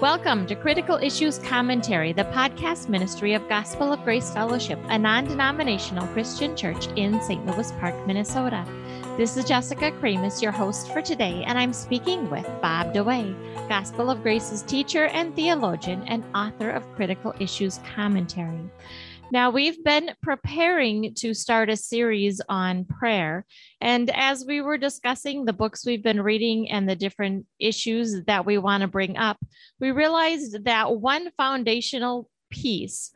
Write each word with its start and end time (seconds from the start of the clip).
Welcome 0.00 0.46
to 0.46 0.54
Critical 0.54 0.96
Issues 0.96 1.36
Commentary, 1.40 2.14
the 2.14 2.24
podcast 2.24 2.88
ministry 2.88 3.34
of 3.34 3.46
Gospel 3.50 3.92
of 3.92 4.02
Grace 4.02 4.30
Fellowship, 4.30 4.78
a 4.84 4.98
non 4.98 5.26
denominational 5.26 6.06
Christian 6.14 6.56
church 6.56 6.86
in 6.96 7.20
St. 7.20 7.44
Louis 7.44 7.70
Park, 7.72 7.94
Minnesota. 8.06 8.64
This 9.18 9.36
is 9.36 9.44
Jessica 9.44 9.92
Kramasz, 9.92 10.40
your 10.40 10.52
host 10.52 10.90
for 10.90 11.02
today, 11.02 11.44
and 11.46 11.58
I'm 11.58 11.74
speaking 11.74 12.30
with 12.30 12.46
Bob 12.62 12.94
DeWaay, 12.94 13.68
Gospel 13.68 14.08
of 14.08 14.22
Grace's 14.22 14.62
teacher 14.62 15.04
and 15.08 15.36
theologian 15.36 16.02
and 16.04 16.24
author 16.34 16.70
of 16.70 16.90
Critical 16.94 17.34
Issues 17.38 17.78
Commentary. 17.94 18.70
Now, 19.32 19.50
we've 19.50 19.82
been 19.84 20.10
preparing 20.22 21.14
to 21.18 21.34
start 21.34 21.70
a 21.70 21.76
series 21.76 22.40
on 22.48 22.84
prayer. 22.84 23.46
And 23.80 24.10
as 24.10 24.44
we 24.44 24.60
were 24.60 24.76
discussing 24.76 25.44
the 25.44 25.52
books 25.52 25.86
we've 25.86 26.02
been 26.02 26.20
reading 26.20 26.68
and 26.68 26.88
the 26.88 26.96
different 26.96 27.46
issues 27.60 28.24
that 28.24 28.44
we 28.44 28.58
want 28.58 28.80
to 28.80 28.88
bring 28.88 29.16
up, 29.16 29.38
we 29.78 29.92
realized 29.92 30.64
that 30.64 30.96
one 30.96 31.30
foundational 31.36 32.28
piece 32.50 33.12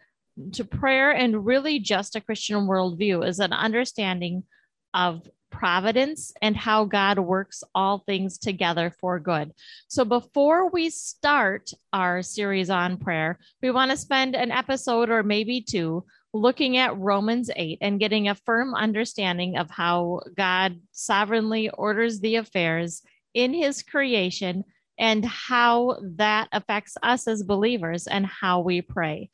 to 0.52 0.64
prayer 0.64 1.10
and 1.10 1.44
really 1.44 1.80
just 1.80 2.14
a 2.14 2.20
Christian 2.20 2.66
worldview 2.66 3.26
is 3.26 3.40
an 3.40 3.52
understanding 3.52 4.44
of 4.92 5.28
providence 5.54 6.32
and 6.42 6.56
how 6.56 6.84
God 6.84 7.18
works 7.18 7.62
all 7.74 7.98
things 7.98 8.38
together 8.38 8.92
for 9.00 9.18
good. 9.18 9.52
So, 9.88 10.04
before 10.04 10.68
we 10.70 10.90
start 10.90 11.70
our 11.92 12.22
series 12.22 12.70
on 12.70 12.98
prayer, 12.98 13.38
we 13.62 13.70
want 13.70 13.90
to 13.90 13.96
spend 13.96 14.34
an 14.34 14.50
episode 14.50 15.10
or 15.10 15.22
maybe 15.22 15.60
two 15.60 16.04
looking 16.32 16.76
at 16.76 16.98
Romans 16.98 17.50
8 17.54 17.78
and 17.80 18.00
getting 18.00 18.28
a 18.28 18.34
firm 18.34 18.74
understanding 18.74 19.56
of 19.56 19.70
how 19.70 20.20
God 20.36 20.80
sovereignly 20.90 21.70
orders 21.70 22.20
the 22.20 22.36
affairs 22.36 23.02
in 23.34 23.54
his 23.54 23.82
creation 23.82 24.64
and 24.98 25.24
how 25.24 25.98
that 26.16 26.48
affects 26.52 26.96
us 27.02 27.26
as 27.28 27.42
believers 27.42 28.06
and 28.06 28.26
how 28.26 28.60
we 28.60 28.82
pray. 28.82 29.30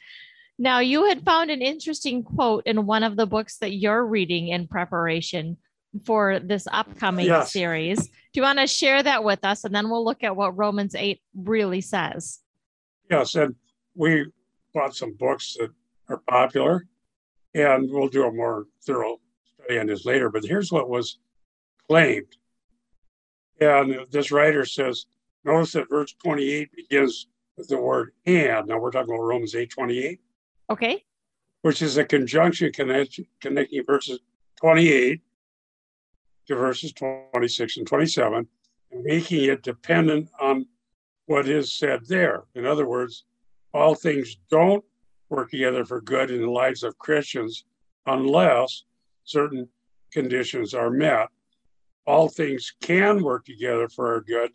Now, 0.58 0.80
you 0.80 1.06
had 1.06 1.24
found 1.24 1.50
an 1.50 1.62
interesting 1.62 2.22
quote 2.22 2.66
in 2.66 2.84
one 2.84 3.02
of 3.02 3.16
the 3.16 3.26
books 3.26 3.56
that 3.58 3.72
you're 3.72 4.04
reading 4.04 4.48
in 4.48 4.68
preparation 4.68 5.56
for 6.04 6.38
this 6.38 6.66
upcoming 6.70 7.26
yes. 7.26 7.52
series. 7.52 8.06
Do 8.06 8.12
you 8.34 8.42
want 8.42 8.58
to 8.58 8.66
share 8.66 9.02
that 9.02 9.24
with 9.24 9.44
us? 9.44 9.64
And 9.64 9.74
then 9.74 9.90
we'll 9.90 10.04
look 10.04 10.22
at 10.22 10.36
what 10.36 10.56
Romans 10.56 10.94
8 10.94 11.20
really 11.34 11.80
says. 11.80 12.40
Yes. 13.10 13.34
And 13.34 13.54
we 13.94 14.26
bought 14.72 14.94
some 14.94 15.14
books 15.14 15.56
that 15.58 15.70
are 16.08 16.22
popular, 16.28 16.86
and 17.54 17.90
we'll 17.90 18.08
do 18.08 18.26
a 18.26 18.32
more 18.32 18.66
thorough 18.84 19.20
study 19.54 19.78
on 19.78 19.86
this 19.86 20.04
later. 20.04 20.30
But 20.30 20.44
here's 20.44 20.70
what 20.70 20.88
was 20.88 21.18
claimed. 21.88 22.36
And 23.60 24.06
this 24.10 24.30
writer 24.30 24.64
says, 24.64 25.06
notice 25.44 25.72
that 25.72 25.88
verse 25.88 26.14
28 26.22 26.70
begins 26.74 27.26
with 27.56 27.68
the 27.68 27.78
word 27.78 28.12
and. 28.26 28.68
Now 28.68 28.78
we're 28.78 28.90
talking 28.90 29.12
about 29.12 29.24
Romans 29.24 29.54
8 29.54 29.70
28. 29.70 30.20
Okay. 30.70 31.04
Which 31.62 31.82
is 31.82 31.98
a 31.98 32.04
conjunction 32.04 32.72
connecting 32.72 33.84
verses 33.84 34.20
28 34.60 35.20
to 36.50 36.56
verses 36.56 36.92
26 36.92 37.76
and 37.76 37.86
27 37.86 38.46
making 38.92 39.44
it 39.44 39.62
dependent 39.62 40.28
on 40.40 40.66
what 41.26 41.48
is 41.48 41.72
said 41.72 42.00
there. 42.08 42.42
In 42.56 42.66
other 42.66 42.88
words, 42.88 43.24
all 43.72 43.94
things 43.94 44.36
don't 44.50 44.84
work 45.28 45.50
together 45.50 45.84
for 45.84 46.00
good 46.00 46.32
in 46.32 46.40
the 46.40 46.50
lives 46.50 46.82
of 46.82 46.98
Christians 46.98 47.64
unless 48.06 48.82
certain 49.22 49.68
conditions 50.12 50.74
are 50.74 50.90
met. 50.90 51.28
All 52.04 52.28
things 52.28 52.74
can 52.82 53.22
work 53.22 53.44
together 53.44 53.88
for 53.88 54.12
our 54.14 54.20
good, 54.20 54.50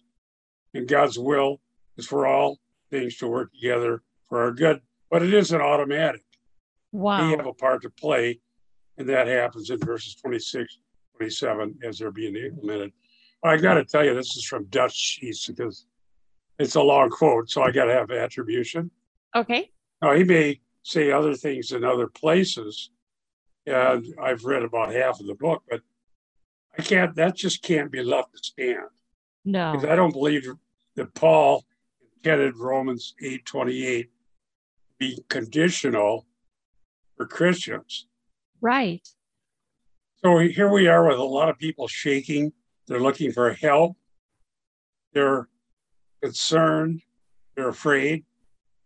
and 0.73 0.85
God's 0.85 1.17
will 1.17 1.61
is 1.95 2.05
for 2.05 2.27
all 2.27 2.59
things 2.91 3.15
to 3.17 3.27
work 3.27 3.53
together 3.53 4.03
for 4.27 4.41
our 4.41 4.51
good, 4.51 4.81
but 5.09 5.23
it 5.23 5.33
isn't 5.33 5.61
automatic. 5.61 6.25
Wow. 6.91 7.25
We 7.25 7.37
have 7.37 7.47
a 7.47 7.53
part 7.53 7.83
to 7.83 7.89
play, 7.89 8.41
and 8.97 9.07
that 9.07 9.27
happens 9.27 9.69
in 9.69 9.79
verses 9.79 10.15
26 10.15 10.77
27 11.17 11.79
as 11.83 11.99
they're 11.99 12.11
being 12.11 12.35
implemented. 12.35 12.91
I 13.43 13.57
got 13.57 13.75
to 13.75 13.85
tell 13.85 14.03
you, 14.03 14.15
this 14.15 14.35
is 14.35 14.45
from 14.45 14.65
Dutch 14.65 14.95
Sheets 14.95 15.47
because 15.47 15.85
it's 16.57 16.75
a 16.75 16.81
long 16.81 17.09
quote, 17.09 17.49
so 17.49 17.61
I 17.61 17.71
got 17.71 17.85
to 17.85 17.93
have 17.93 18.09
attribution. 18.09 18.89
Okay. 19.35 19.71
Now, 20.01 20.13
he 20.13 20.23
may 20.23 20.61
say 20.83 21.11
other 21.11 21.35
things 21.35 21.71
in 21.71 21.83
other 21.83 22.07
places, 22.07 22.89
and 23.65 24.05
I've 24.21 24.45
read 24.45 24.63
about 24.63 24.93
half 24.93 25.19
of 25.19 25.27
the 25.27 25.35
book, 25.35 25.63
but 25.69 25.81
I 26.77 26.81
can't, 26.81 27.15
that 27.15 27.35
just 27.35 27.61
can't 27.61 27.91
be 27.91 28.03
left 28.03 28.33
to 28.33 28.39
stand. 28.43 28.89
No. 29.43 29.73
Because 29.73 29.89
I 29.89 29.95
don't 29.95 30.11
believe 30.13 30.47
that 30.95 31.13
Paul 31.13 31.63
intended 32.17 32.57
Romans 32.57 33.13
8 33.21 33.45
28 33.45 34.09
be 34.97 35.23
conditional 35.29 36.25
for 37.17 37.27
Christians. 37.27 38.07
Right. 38.61 39.07
So 40.25 40.39
here 40.39 40.71
we 40.71 40.87
are 40.87 41.07
with 41.07 41.19
a 41.19 41.23
lot 41.23 41.49
of 41.49 41.59
people 41.59 41.87
shaking. 41.87 42.51
They're 42.87 42.99
looking 42.99 43.31
for 43.31 43.53
help. 43.53 43.95
They're 45.13 45.47
concerned. 46.19 47.03
They're 47.55 47.69
afraid. 47.69 48.25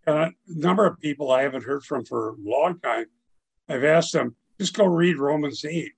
And 0.05 0.17
a 0.17 0.31
number 0.47 0.85
of 0.85 0.99
people 0.99 1.31
I 1.31 1.43
haven't 1.43 1.63
heard 1.63 1.85
from 1.85 2.03
for 2.03 2.31
a 2.31 2.35
long 2.43 2.81
time, 2.81 3.05
I've 3.69 3.85
asked 3.85 4.11
them, 4.11 4.35
just 4.59 4.75
go 4.75 4.85
read 4.85 5.17
Romans 5.17 5.63
8, 5.63 5.93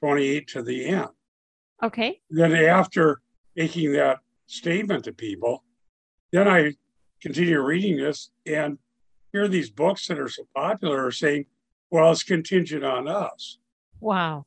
28 0.00 0.48
to 0.48 0.62
the 0.64 0.84
end. 0.86 1.10
Okay. 1.80 2.20
Then 2.28 2.52
after 2.52 3.20
making 3.54 3.92
that 3.92 4.18
statement 4.46 5.04
to 5.04 5.12
people, 5.12 5.62
then 6.32 6.48
I 6.48 6.72
continue 7.20 7.60
reading 7.60 7.98
this 7.98 8.30
and 8.46 8.78
here 9.30 9.46
these 9.46 9.70
books 9.70 10.08
that 10.08 10.18
are 10.18 10.28
so 10.28 10.42
popular 10.56 11.06
are 11.06 11.12
saying, 11.12 11.46
well, 11.92 12.10
it's 12.10 12.24
contingent 12.24 12.82
on 12.82 13.06
us. 13.06 13.58
Wow. 14.00 14.44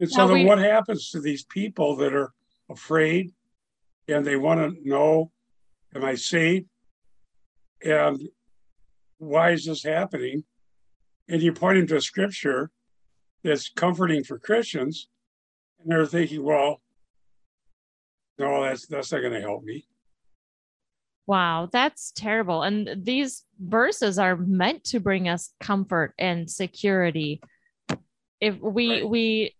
And 0.00 0.10
so, 0.10 0.26
then 0.26 0.46
what 0.46 0.58
happens 0.58 1.10
to 1.10 1.20
these 1.20 1.44
people 1.44 1.96
that 1.96 2.14
are 2.14 2.32
afraid 2.70 3.32
and 4.08 4.24
they 4.24 4.36
want 4.36 4.60
to 4.60 4.88
know, 4.88 5.30
am 5.94 6.04
I 6.04 6.14
safe? 6.14 6.64
And 7.84 8.28
why 9.18 9.50
is 9.50 9.66
this 9.66 9.82
happening? 9.82 10.44
And 11.28 11.42
you 11.42 11.52
point 11.52 11.78
them 11.78 11.86
to 11.88 11.96
a 11.96 12.00
scripture 12.00 12.70
that's 13.44 13.68
comforting 13.68 14.24
for 14.24 14.38
Christians, 14.38 15.08
and 15.80 15.90
they're 15.90 16.06
thinking, 16.06 16.42
well, 16.42 16.80
no, 18.38 18.62
that's 18.62 18.86
that's 18.86 19.12
not 19.12 19.20
going 19.20 19.34
to 19.34 19.40
help 19.40 19.62
me. 19.62 19.86
Wow, 21.26 21.68
that's 21.70 22.10
terrible. 22.10 22.62
And 22.62 23.04
these 23.04 23.44
verses 23.60 24.18
are 24.18 24.36
meant 24.36 24.84
to 24.84 24.98
bring 24.98 25.28
us 25.28 25.52
comfort 25.60 26.14
and 26.18 26.50
security. 26.50 27.40
If 28.40 28.58
we 28.58 29.02
right. 29.02 29.08
we 29.08 29.56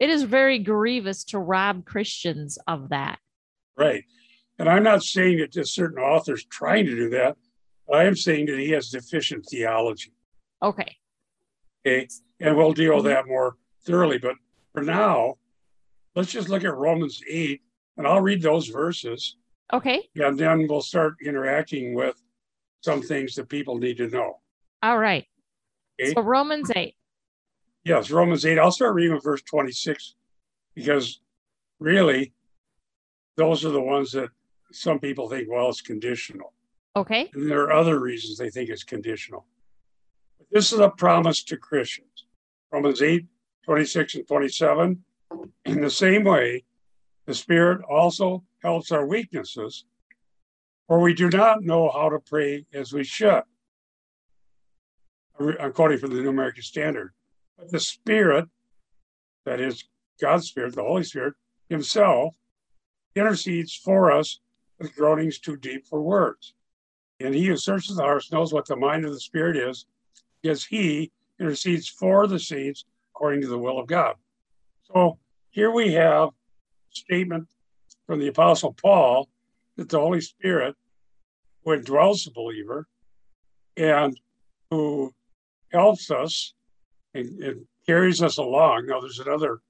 it 0.00 0.10
is 0.10 0.22
very 0.22 0.58
grievous 0.58 1.24
to 1.24 1.38
rob 1.38 1.84
Christians 1.84 2.58
of 2.66 2.90
that. 2.90 3.18
Right. 3.76 4.04
And 4.58 4.68
I'm 4.68 4.82
not 4.82 5.02
saying 5.02 5.38
that 5.38 5.52
just 5.52 5.74
certain 5.74 5.98
authors 5.98 6.44
trying 6.44 6.86
to 6.86 6.94
do 6.94 7.10
that. 7.10 7.36
I 7.92 8.04
am 8.04 8.16
saying 8.16 8.46
that 8.46 8.58
he 8.58 8.70
has 8.70 8.90
deficient 8.90 9.46
theology. 9.50 10.12
Okay. 10.62 10.96
Okay. 11.86 12.08
And 12.40 12.56
we'll 12.56 12.72
deal 12.72 12.96
with 12.96 13.04
mm-hmm. 13.04 13.14
that 13.14 13.26
more 13.28 13.56
thoroughly. 13.86 14.18
But 14.18 14.34
for 14.74 14.82
now, 14.82 15.36
let's 16.14 16.32
just 16.32 16.48
look 16.48 16.64
at 16.64 16.76
Romans 16.76 17.20
8 17.28 17.60
and 17.96 18.06
I'll 18.06 18.20
read 18.20 18.42
those 18.42 18.68
verses. 18.68 19.36
Okay. 19.72 20.08
And 20.16 20.38
then 20.38 20.66
we'll 20.68 20.82
start 20.82 21.14
interacting 21.24 21.94
with 21.94 22.20
some 22.80 23.02
things 23.02 23.34
that 23.34 23.48
people 23.48 23.78
need 23.78 23.96
to 23.98 24.08
know. 24.08 24.40
All 24.82 24.98
right. 24.98 25.26
Okay. 26.00 26.12
So 26.14 26.22
Romans 26.22 26.70
8. 26.74 26.94
Yes, 27.88 28.10
Romans 28.10 28.44
8. 28.44 28.58
I'll 28.58 28.70
start 28.70 28.94
reading 28.94 29.18
verse 29.18 29.40
26 29.40 30.14
because 30.74 31.20
really, 31.80 32.34
those 33.38 33.64
are 33.64 33.70
the 33.70 33.80
ones 33.80 34.12
that 34.12 34.28
some 34.72 34.98
people 34.98 35.26
think, 35.30 35.48
well, 35.50 35.70
it's 35.70 35.80
conditional. 35.80 36.52
Okay. 36.96 37.30
And 37.32 37.50
there 37.50 37.62
are 37.62 37.72
other 37.72 37.98
reasons 37.98 38.36
they 38.36 38.50
think 38.50 38.68
it's 38.68 38.84
conditional. 38.84 39.46
But 40.36 40.48
this 40.50 40.70
is 40.70 40.80
a 40.80 40.90
promise 40.90 41.42
to 41.44 41.56
Christians. 41.56 42.26
Romans 42.70 43.00
8, 43.00 43.24
26 43.64 44.16
and 44.16 44.28
27. 44.28 45.02
In 45.64 45.80
the 45.80 45.88
same 45.88 46.24
way, 46.24 46.64
the 47.24 47.34
Spirit 47.34 47.80
also 47.88 48.44
helps 48.62 48.92
our 48.92 49.06
weaknesses, 49.06 49.86
for 50.86 51.00
we 51.00 51.14
do 51.14 51.30
not 51.30 51.62
know 51.62 51.90
how 51.90 52.10
to 52.10 52.18
pray 52.18 52.66
as 52.74 52.92
we 52.92 53.04
should. 53.04 53.44
I'm 55.40 55.72
quoting 55.72 55.96
from 55.96 56.10
the 56.10 56.20
New 56.20 56.28
American 56.28 56.62
Standard. 56.62 57.14
But 57.58 57.70
the 57.70 57.80
Spirit, 57.80 58.46
that 59.44 59.60
is 59.60 59.84
God's 60.20 60.46
Spirit, 60.48 60.74
the 60.74 60.82
Holy 60.82 61.02
Spirit 61.02 61.34
Himself, 61.68 62.34
intercedes 63.16 63.74
for 63.74 64.12
us 64.12 64.40
with 64.78 64.94
groanings 64.94 65.40
too 65.40 65.56
deep 65.56 65.86
for 65.86 66.00
words. 66.00 66.54
And 67.20 67.34
he 67.34 67.46
who 67.46 67.56
searches 67.56 67.96
the 67.96 68.02
hearts 68.02 68.30
knows 68.30 68.52
what 68.52 68.66
the 68.66 68.76
mind 68.76 69.04
of 69.04 69.12
the 69.12 69.20
Spirit 69.20 69.56
is, 69.56 69.86
because 70.40 70.64
he 70.64 71.10
intercedes 71.40 71.88
for 71.88 72.28
the 72.28 72.38
saints 72.38 72.84
according 73.12 73.40
to 73.40 73.48
the 73.48 73.58
will 73.58 73.80
of 73.80 73.88
God. 73.88 74.14
So 74.84 75.18
here 75.50 75.72
we 75.72 75.92
have 75.94 76.30
statement 76.90 77.48
from 78.06 78.20
the 78.20 78.28
Apostle 78.28 78.72
Paul 78.72 79.28
that 79.76 79.88
the 79.88 79.98
Holy 79.98 80.20
Spirit 80.20 80.76
who 81.64 81.76
indwells 81.76 82.24
the 82.24 82.30
believer 82.30 82.86
and 83.76 84.18
who 84.70 85.12
helps 85.72 86.10
us 86.10 86.54
and, 87.18 87.42
and 87.42 87.66
carries 87.86 88.22
us 88.22 88.38
along. 88.38 88.86
Now, 88.86 89.00
there's 89.00 89.20
another 89.20 89.60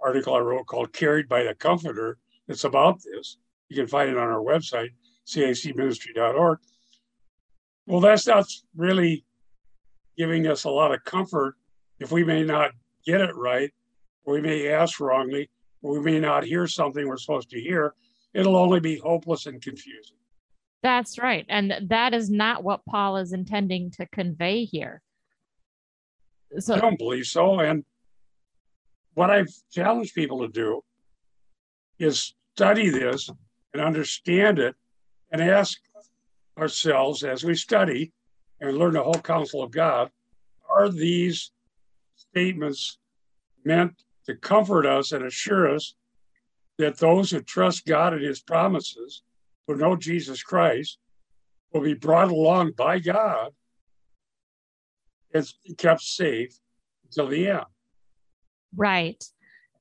article 0.00 0.34
I 0.34 0.40
wrote 0.40 0.66
called 0.66 0.92
Carried 0.92 1.28
by 1.28 1.42
the 1.42 1.54
Comforter 1.54 2.18
that's 2.46 2.64
about 2.64 3.00
this. 3.02 3.36
You 3.68 3.76
can 3.76 3.86
find 3.86 4.10
it 4.10 4.16
on 4.16 4.28
our 4.28 4.42
website, 4.42 4.90
cicministry.org. 5.26 6.58
Well, 7.86 8.00
that's 8.00 8.26
not 8.26 8.46
really 8.76 9.24
giving 10.16 10.46
us 10.46 10.64
a 10.64 10.70
lot 10.70 10.92
of 10.92 11.04
comfort 11.04 11.54
if 12.00 12.12
we 12.12 12.24
may 12.24 12.42
not 12.42 12.72
get 13.06 13.20
it 13.20 13.34
right, 13.36 13.72
or 14.24 14.34
we 14.34 14.40
may 14.40 14.68
ask 14.68 15.00
wrongly, 15.00 15.48
or 15.82 15.98
we 15.98 16.00
may 16.00 16.20
not 16.20 16.44
hear 16.44 16.66
something 16.66 17.06
we're 17.06 17.16
supposed 17.16 17.50
to 17.50 17.60
hear. 17.60 17.94
It'll 18.34 18.56
only 18.56 18.80
be 18.80 18.98
hopeless 18.98 19.46
and 19.46 19.60
confusing. 19.62 20.16
That's 20.82 21.18
right. 21.18 21.44
And 21.48 21.74
that 21.88 22.14
is 22.14 22.30
not 22.30 22.62
what 22.62 22.84
Paul 22.84 23.16
is 23.16 23.32
intending 23.32 23.90
to 23.92 24.06
convey 24.06 24.64
here. 24.64 25.02
So 26.58 26.74
I 26.74 26.78
don't 26.78 26.98
believe 26.98 27.26
so. 27.26 27.60
And 27.60 27.84
what 29.14 29.30
I've 29.30 29.52
challenged 29.70 30.14
people 30.14 30.40
to 30.40 30.48
do 30.48 30.82
is 31.98 32.34
study 32.54 32.88
this 32.88 33.28
and 33.72 33.82
understand 33.82 34.58
it 34.58 34.74
and 35.30 35.42
ask 35.42 35.78
ourselves 36.58 37.22
as 37.22 37.44
we 37.44 37.54
study 37.54 38.12
and 38.60 38.76
learn 38.76 38.94
the 38.94 39.02
whole 39.02 39.14
counsel 39.14 39.62
of 39.62 39.70
God 39.70 40.10
are 40.68 40.88
these 40.88 41.52
statements 42.16 42.98
meant 43.64 43.92
to 44.26 44.34
comfort 44.36 44.86
us 44.86 45.12
and 45.12 45.24
assure 45.24 45.74
us 45.74 45.94
that 46.78 46.98
those 46.98 47.30
who 47.30 47.40
trust 47.40 47.86
God 47.86 48.12
and 48.12 48.22
his 48.22 48.40
promises, 48.40 49.22
who 49.66 49.76
know 49.76 49.96
Jesus 49.96 50.42
Christ, 50.42 50.98
will 51.72 51.80
be 51.80 51.94
brought 51.94 52.30
along 52.30 52.72
by 52.76 52.98
God 52.98 53.52
and 55.34 55.46
kept 55.76 56.02
safe 56.02 56.54
until 57.04 57.28
the 57.28 57.48
end. 57.48 57.64
Right. 58.76 59.22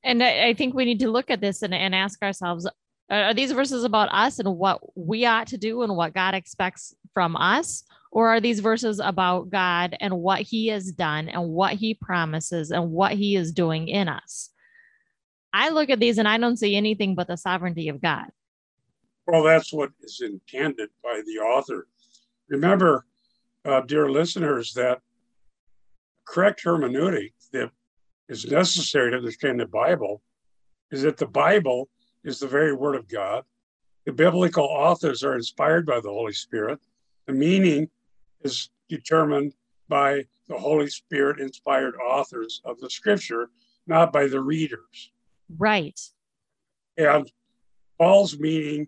And 0.03 0.23
I, 0.23 0.47
I 0.47 0.53
think 0.53 0.73
we 0.73 0.85
need 0.85 0.99
to 0.99 1.11
look 1.11 1.29
at 1.29 1.41
this 1.41 1.61
and, 1.61 1.73
and 1.73 1.93
ask 1.93 2.21
ourselves 2.21 2.67
are 3.09 3.33
these 3.33 3.53
verses 3.53 3.83
about 3.85 4.09
us 4.11 4.39
and 4.39 4.57
what 4.57 4.81
we 4.97 5.25
ought 5.25 5.47
to 5.47 5.57
do 5.57 5.81
and 5.83 5.95
what 5.95 6.13
God 6.13 6.33
expects 6.33 6.93
from 7.13 7.35
us? 7.37 7.83
Or 8.11 8.29
are 8.29 8.41
these 8.41 8.59
verses 8.59 8.99
about 8.99 9.49
God 9.49 9.95
and 9.99 10.19
what 10.19 10.41
he 10.41 10.67
has 10.67 10.91
done 10.91 11.29
and 11.29 11.49
what 11.49 11.73
he 11.73 11.93
promises 11.93 12.71
and 12.71 12.91
what 12.91 13.13
he 13.13 13.35
is 13.35 13.51
doing 13.51 13.87
in 13.87 14.09
us? 14.09 14.49
I 15.53 15.69
look 15.69 15.89
at 15.89 15.99
these 15.99 16.17
and 16.17 16.27
I 16.27 16.37
don't 16.37 16.57
see 16.57 16.75
anything 16.75 17.15
but 17.15 17.27
the 17.27 17.37
sovereignty 17.37 17.89
of 17.89 18.01
God. 18.01 18.25
Well, 19.25 19.43
that's 19.43 19.73
what 19.73 19.91
is 20.01 20.21
intended 20.21 20.89
by 21.03 21.21
the 21.25 21.39
author. 21.39 21.87
Remember, 22.49 23.05
uh, 23.65 23.81
dear 23.81 24.09
listeners, 24.09 24.73
that 24.73 24.99
correct 26.27 26.63
hermeneutic 26.63 27.33
that 27.53 27.71
is 28.29 28.45
necessary 28.45 29.11
to 29.11 29.17
understand 29.17 29.59
the 29.59 29.65
Bible 29.65 30.21
is 30.91 31.01
that 31.01 31.17
the 31.17 31.27
Bible 31.27 31.89
is 32.23 32.39
the 32.39 32.47
very 32.47 32.73
word 32.73 32.95
of 32.95 33.07
God. 33.07 33.43
The 34.05 34.11
biblical 34.13 34.65
authors 34.65 35.23
are 35.23 35.35
inspired 35.35 35.85
by 35.85 35.99
the 35.99 36.09
Holy 36.09 36.33
Spirit. 36.33 36.79
The 37.25 37.33
meaning 37.33 37.89
is 38.41 38.69
determined 38.89 39.53
by 39.89 40.25
the 40.47 40.57
Holy 40.57 40.89
Spirit 40.89 41.39
inspired 41.39 41.95
authors 41.95 42.61
of 42.65 42.79
the 42.79 42.89
scripture, 42.89 43.49
not 43.85 44.11
by 44.13 44.27
the 44.27 44.41
readers. 44.41 45.11
Right. 45.57 45.99
And 46.97 47.29
Paul's 47.97 48.37
meaning, 48.37 48.87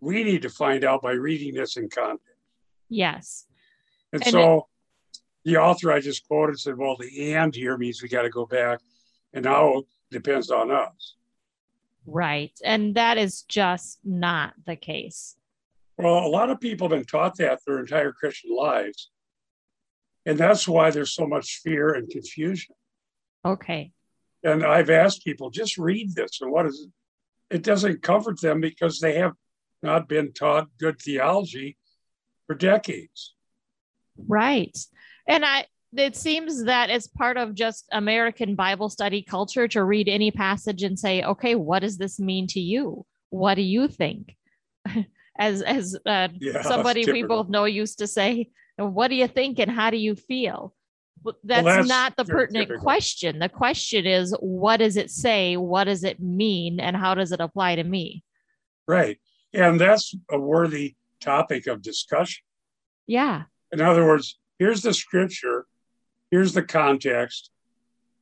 we 0.00 0.24
need 0.24 0.42
to 0.42 0.50
find 0.50 0.84
out 0.84 1.02
by 1.02 1.12
reading 1.12 1.54
this 1.54 1.76
in 1.76 1.88
context. 1.88 2.28
Yes. 2.88 3.46
And, 4.12 4.22
and 4.22 4.32
so 4.32 4.68
the 5.44 5.58
author 5.58 5.92
I 5.92 6.00
just 6.00 6.26
quoted 6.26 6.58
said, 6.58 6.76
well, 6.76 6.96
the 6.98 7.34
and 7.34 7.54
here 7.54 7.76
means 7.76 8.02
we 8.02 8.08
got 8.08 8.22
to 8.22 8.30
go 8.30 8.46
back. 8.46 8.80
And 9.32 9.44
now 9.44 9.78
it 9.78 9.84
depends 10.10 10.50
on 10.50 10.70
us. 10.70 11.16
Right. 12.06 12.52
And 12.64 12.94
that 12.94 13.18
is 13.18 13.42
just 13.42 13.98
not 14.04 14.54
the 14.66 14.76
case. 14.76 15.36
Well, 15.96 16.26
a 16.26 16.28
lot 16.28 16.50
of 16.50 16.60
people 16.60 16.88
have 16.88 16.96
been 16.98 17.06
taught 17.06 17.36
that 17.38 17.60
their 17.66 17.80
entire 17.80 18.12
Christian 18.12 18.54
lives. 18.56 19.10
And 20.26 20.38
that's 20.38 20.66
why 20.66 20.90
there's 20.90 21.14
so 21.14 21.26
much 21.26 21.60
fear 21.62 21.92
and 21.94 22.08
confusion. 22.08 22.74
Okay. 23.44 23.92
And 24.42 24.64
I've 24.64 24.90
asked 24.90 25.24
people, 25.24 25.50
just 25.50 25.78
read 25.78 26.14
this. 26.14 26.40
And 26.40 26.50
what 26.50 26.66
is 26.66 26.86
it? 26.86 27.56
It 27.56 27.62
doesn't 27.62 28.02
comfort 28.02 28.40
them 28.40 28.60
because 28.60 28.98
they 28.98 29.18
have 29.18 29.32
not 29.82 30.08
been 30.08 30.32
taught 30.32 30.68
good 30.78 31.00
theology 31.00 31.76
for 32.46 32.54
decades. 32.54 33.34
Right. 34.16 34.76
And 35.26 35.44
I, 35.44 35.66
it 35.96 36.16
seems 36.16 36.64
that 36.64 36.90
it's 36.90 37.06
part 37.06 37.36
of 37.36 37.54
just 37.54 37.86
American 37.92 38.54
Bible 38.54 38.88
study 38.88 39.22
culture 39.22 39.68
to 39.68 39.84
read 39.84 40.08
any 40.08 40.30
passage 40.30 40.82
and 40.82 40.98
say, 40.98 41.22
okay, 41.22 41.54
what 41.54 41.80
does 41.80 41.98
this 41.98 42.18
mean 42.18 42.46
to 42.48 42.60
you? 42.60 43.06
What 43.30 43.54
do 43.54 43.62
you 43.62 43.88
think? 43.88 44.36
as 45.38 45.62
as 45.62 45.96
uh, 46.06 46.28
yeah, 46.38 46.62
somebody 46.62 47.10
we 47.10 47.22
both 47.22 47.48
know 47.48 47.64
used 47.64 47.98
to 47.98 48.06
say, 48.06 48.50
what 48.76 49.08
do 49.08 49.14
you 49.14 49.28
think 49.28 49.58
and 49.58 49.70
how 49.70 49.90
do 49.90 49.96
you 49.96 50.14
feel? 50.14 50.74
That's, 51.42 51.64
well, 51.64 51.76
that's 51.76 51.88
not 51.88 52.16
the 52.16 52.24
pertinent 52.26 52.68
typical. 52.68 52.82
question. 52.82 53.38
The 53.38 53.48
question 53.48 54.06
is, 54.06 54.36
what 54.40 54.78
does 54.78 54.98
it 54.98 55.10
say? 55.10 55.56
What 55.56 55.84
does 55.84 56.04
it 56.04 56.20
mean? 56.20 56.80
And 56.80 56.94
how 56.94 57.14
does 57.14 57.32
it 57.32 57.40
apply 57.40 57.76
to 57.76 57.84
me? 57.84 58.22
Right. 58.86 59.18
And 59.54 59.80
that's 59.80 60.14
a 60.30 60.38
worthy 60.38 60.96
topic 61.20 61.66
of 61.66 61.80
discussion. 61.80 62.44
Yeah. 63.06 63.44
In 63.72 63.80
other 63.80 64.06
words, 64.06 64.38
here's 64.58 64.82
the 64.82 64.94
scripture 64.94 65.66
here's 66.34 66.52
the 66.52 66.62
context. 66.62 67.52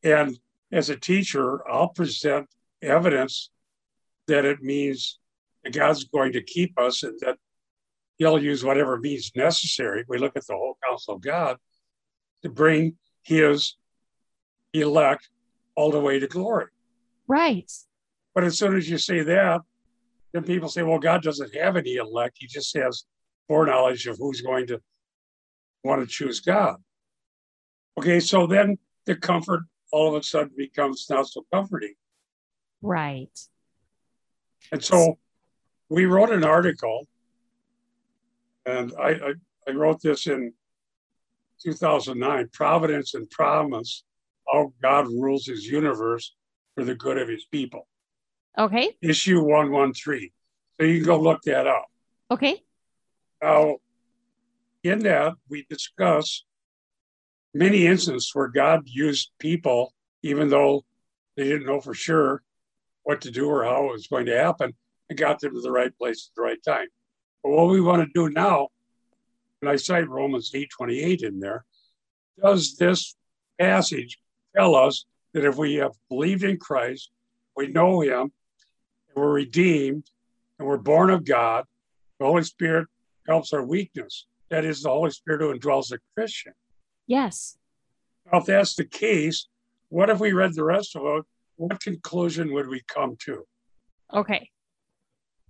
And 0.04 0.38
as 0.70 0.90
a 0.90 0.96
teacher, 0.96 1.66
I'll 1.66 1.88
present 1.88 2.46
evidence 2.82 3.50
that 4.26 4.44
it 4.44 4.62
means 4.62 5.18
that 5.64 5.72
God's 5.72 6.04
going 6.04 6.32
to 6.32 6.42
keep 6.42 6.78
us 6.78 7.04
and 7.04 7.18
that 7.20 7.38
he'll 8.18 8.38
use 8.38 8.62
whatever 8.62 8.98
means 8.98 9.32
necessary. 9.34 10.04
We 10.08 10.18
look 10.18 10.36
at 10.36 10.46
the 10.46 10.52
whole 10.52 10.76
counsel 10.86 11.14
of 11.14 11.22
God 11.22 11.56
to 12.42 12.50
bring 12.50 12.96
his 13.22 13.76
elect 14.74 15.30
all 15.74 15.90
the 15.90 16.00
way 16.00 16.18
to 16.18 16.26
glory. 16.26 16.66
Right. 17.26 17.72
But 18.34 18.44
as 18.44 18.58
soon 18.58 18.76
as 18.76 18.90
you 18.90 18.98
say 18.98 19.22
that, 19.22 19.62
then 20.34 20.44
people 20.44 20.68
say, 20.68 20.82
well, 20.82 20.98
God 20.98 21.22
doesn't 21.22 21.54
have 21.54 21.78
any 21.78 21.94
elect. 21.94 22.36
He 22.38 22.46
just 22.46 22.76
has 22.76 23.06
foreknowledge 23.48 24.06
of 24.06 24.18
who's 24.18 24.42
going 24.42 24.66
to 24.66 24.82
want 25.84 26.00
to 26.00 26.06
choose 26.06 26.40
God. 26.40 26.76
Okay, 27.98 28.20
so 28.20 28.46
then 28.46 28.78
the 29.06 29.16
comfort 29.16 29.62
all 29.90 30.08
of 30.08 30.20
a 30.20 30.24
sudden 30.24 30.52
becomes 30.56 31.06
not 31.10 31.28
so 31.28 31.44
comforting. 31.52 31.94
Right. 32.80 33.38
And 34.70 34.82
so 34.82 35.18
we 35.88 36.06
wrote 36.06 36.30
an 36.30 36.44
article, 36.44 37.06
and 38.64 38.92
I, 38.98 39.10
I, 39.10 39.32
I 39.68 39.70
wrote 39.72 40.00
this 40.00 40.26
in 40.26 40.52
2009 41.62 42.48
Providence 42.52 43.14
and 43.14 43.28
Promise 43.30 44.04
How 44.50 44.72
God 44.80 45.08
Rules 45.08 45.46
His 45.46 45.66
Universe 45.66 46.34
for 46.74 46.84
the 46.84 46.94
Good 46.94 47.18
of 47.18 47.28
His 47.28 47.44
People. 47.44 47.86
Okay. 48.58 48.96
Issue 49.00 49.42
113. 49.42 50.30
So 50.78 50.86
you 50.86 50.98
can 50.98 51.06
go 51.06 51.20
look 51.20 51.42
that 51.42 51.66
up. 51.66 51.86
Okay. 52.30 52.62
Now, 53.42 53.76
in 54.82 55.00
that, 55.00 55.34
we 55.48 55.66
discuss 55.68 56.44
many 57.54 57.86
instances 57.86 58.30
where 58.32 58.48
God 58.48 58.82
used 58.86 59.30
people, 59.38 59.92
even 60.22 60.48
though 60.48 60.84
they 61.36 61.44
didn't 61.44 61.66
know 61.66 61.80
for 61.80 61.94
sure 61.94 62.42
what 63.04 63.20
to 63.22 63.30
do 63.30 63.48
or 63.48 63.64
how 63.64 63.88
it 63.88 63.92
was 63.92 64.06
going 64.06 64.26
to 64.26 64.36
happen, 64.36 64.74
and 65.08 65.18
got 65.18 65.40
them 65.40 65.54
to 65.54 65.60
the 65.60 65.70
right 65.70 65.96
place 65.98 66.30
at 66.30 66.36
the 66.36 66.42
right 66.42 66.62
time. 66.62 66.86
But 67.42 67.50
what 67.50 67.68
we 67.68 67.80
want 67.80 68.02
to 68.02 68.12
do 68.14 68.32
now, 68.32 68.68
and 69.60 69.70
I 69.70 69.76
cite 69.76 70.08
Romans 70.08 70.52
8:28 70.54 71.22
in 71.22 71.40
there, 71.40 71.64
does 72.40 72.76
this 72.76 73.16
passage 73.58 74.18
tell 74.56 74.74
us 74.74 75.04
that 75.32 75.44
if 75.44 75.56
we 75.56 75.74
have 75.74 75.92
believed 76.08 76.44
in 76.44 76.58
Christ, 76.58 77.10
we 77.56 77.68
know 77.68 78.00
him, 78.00 78.32
and 79.08 79.16
we're 79.16 79.32
redeemed, 79.32 80.10
and 80.58 80.66
we're 80.66 80.78
born 80.78 81.10
of 81.10 81.24
God, 81.24 81.64
the 82.18 82.26
Holy 82.26 82.44
Spirit 82.44 82.88
helps 83.26 83.52
our 83.52 83.64
weakness. 83.64 84.26
That 84.52 84.66
is 84.66 84.82
the 84.82 84.90
Holy 84.90 85.10
Spirit 85.10 85.40
who 85.40 85.58
indwells 85.58 85.92
a 85.92 85.98
Christian. 86.14 86.52
Yes. 87.06 87.56
Now, 88.30 88.40
if 88.40 88.44
that's 88.44 88.74
the 88.74 88.84
case, 88.84 89.48
what 89.88 90.10
if 90.10 90.20
we 90.20 90.34
read 90.34 90.52
the 90.54 90.62
rest 90.62 90.94
of 90.94 91.06
it? 91.06 91.24
What 91.56 91.80
conclusion 91.80 92.52
would 92.52 92.68
we 92.68 92.82
come 92.86 93.16
to? 93.24 93.46
Okay. 94.12 94.50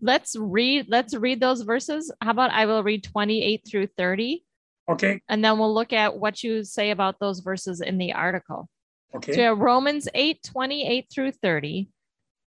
Let's 0.00 0.37
read 0.38 0.87
let's 0.88 1.16
read 1.16 1.40
those 1.40 1.62
verses. 1.62 2.12
How 2.21 2.30
about 2.30 2.52
I 2.52 2.66
will 2.66 2.85
read 2.85 3.02
28 3.02 3.62
through 3.68 3.88
30? 3.88 4.44
Okay. 4.88 5.21
And 5.28 5.44
then 5.44 5.59
we'll 5.59 5.75
look 5.75 5.92
at 5.92 6.16
what 6.16 6.44
you 6.44 6.62
say 6.62 6.92
about 6.92 7.18
those 7.18 7.40
verses 7.40 7.80
in 7.80 7.99
the 7.99 8.12
article. 8.12 8.68
Okay. 9.16 9.35
So 9.35 9.52
Romans 9.54 10.09
8, 10.14 10.44
28 10.44 11.06
through 11.12 11.32
30. 11.32 11.88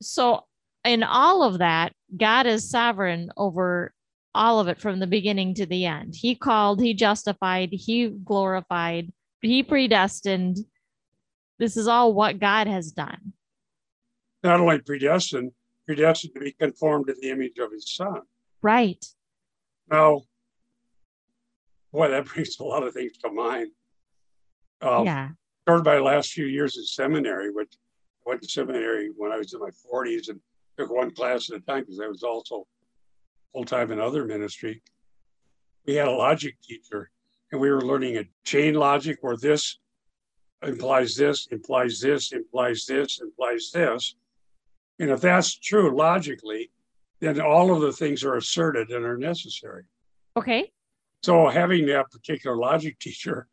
so 0.00 0.44
in 0.84 1.02
all 1.02 1.42
of 1.42 1.58
that, 1.58 1.92
God 2.16 2.46
is 2.46 2.70
sovereign 2.70 3.30
over 3.36 3.92
all 4.34 4.60
of 4.60 4.68
it 4.68 4.80
from 4.80 5.00
the 5.00 5.06
beginning 5.06 5.54
to 5.54 5.66
the 5.66 5.86
end. 5.86 6.14
He 6.16 6.34
called, 6.34 6.80
he 6.80 6.94
justified, 6.94 7.70
he 7.72 8.08
glorified, 8.08 9.12
he 9.42 9.62
predestined. 9.62 10.58
This 11.58 11.76
is 11.76 11.88
all 11.88 12.14
what 12.14 12.38
God 12.38 12.66
has 12.66 12.92
done. 12.92 13.32
not 14.42 14.60
only 14.60 14.78
predestined, 14.78 15.52
predestined 15.86 16.34
to 16.34 16.40
be 16.40 16.52
conformed 16.52 17.08
to 17.08 17.14
the 17.20 17.30
image 17.30 17.58
of 17.58 17.72
his 17.72 17.94
son. 17.94 18.22
Right. 18.62 19.04
Now, 19.90 20.22
boy, 21.92 22.08
that 22.08 22.24
brings 22.34 22.58
a 22.58 22.64
lot 22.64 22.84
of 22.86 22.94
things 22.94 23.18
to 23.18 23.30
mind. 23.30 23.68
Um, 24.80 25.04
yeah. 25.04 25.28
During 25.66 25.82
my 25.82 25.98
last 25.98 26.32
few 26.32 26.46
years 26.46 26.78
in 26.78 26.84
seminary, 26.84 27.50
which 27.50 27.74
went 28.30 28.42
to 28.42 28.48
seminary 28.48 29.10
when 29.16 29.32
I 29.32 29.38
was 29.38 29.52
in 29.52 29.60
my 29.60 29.70
40s 29.70 30.28
and 30.28 30.40
took 30.78 30.88
one 30.88 31.10
class 31.10 31.50
at 31.50 31.56
a 31.56 31.60
time 31.60 31.80
because 31.80 31.98
I 31.98 32.06
was 32.06 32.22
also 32.22 32.64
full 33.52 33.64
time 33.64 33.90
in 33.90 33.98
other 33.98 34.24
ministry. 34.24 34.80
We 35.84 35.94
had 35.94 36.06
a 36.06 36.12
logic 36.12 36.54
teacher, 36.62 37.10
and 37.50 37.60
we 37.60 37.70
were 37.72 37.80
learning 37.80 38.18
a 38.18 38.24
chain 38.44 38.74
logic 38.74 39.18
where 39.22 39.36
this 39.36 39.80
implies 40.64 41.16
this, 41.16 41.48
implies 41.50 41.98
this, 41.98 42.30
implies 42.30 42.86
this, 42.86 43.20
implies 43.20 43.72
this. 43.74 44.14
And 45.00 45.10
if 45.10 45.20
that's 45.20 45.58
true 45.58 45.96
logically, 45.96 46.70
then 47.18 47.40
all 47.40 47.74
of 47.74 47.80
the 47.80 47.92
things 47.92 48.22
are 48.22 48.36
asserted 48.36 48.90
and 48.90 49.04
are 49.04 49.18
necessary. 49.18 49.82
Okay. 50.36 50.70
So 51.24 51.48
having 51.48 51.84
that 51.86 52.12
particular 52.12 52.56
logic 52.56 53.00
teacher, 53.00 53.48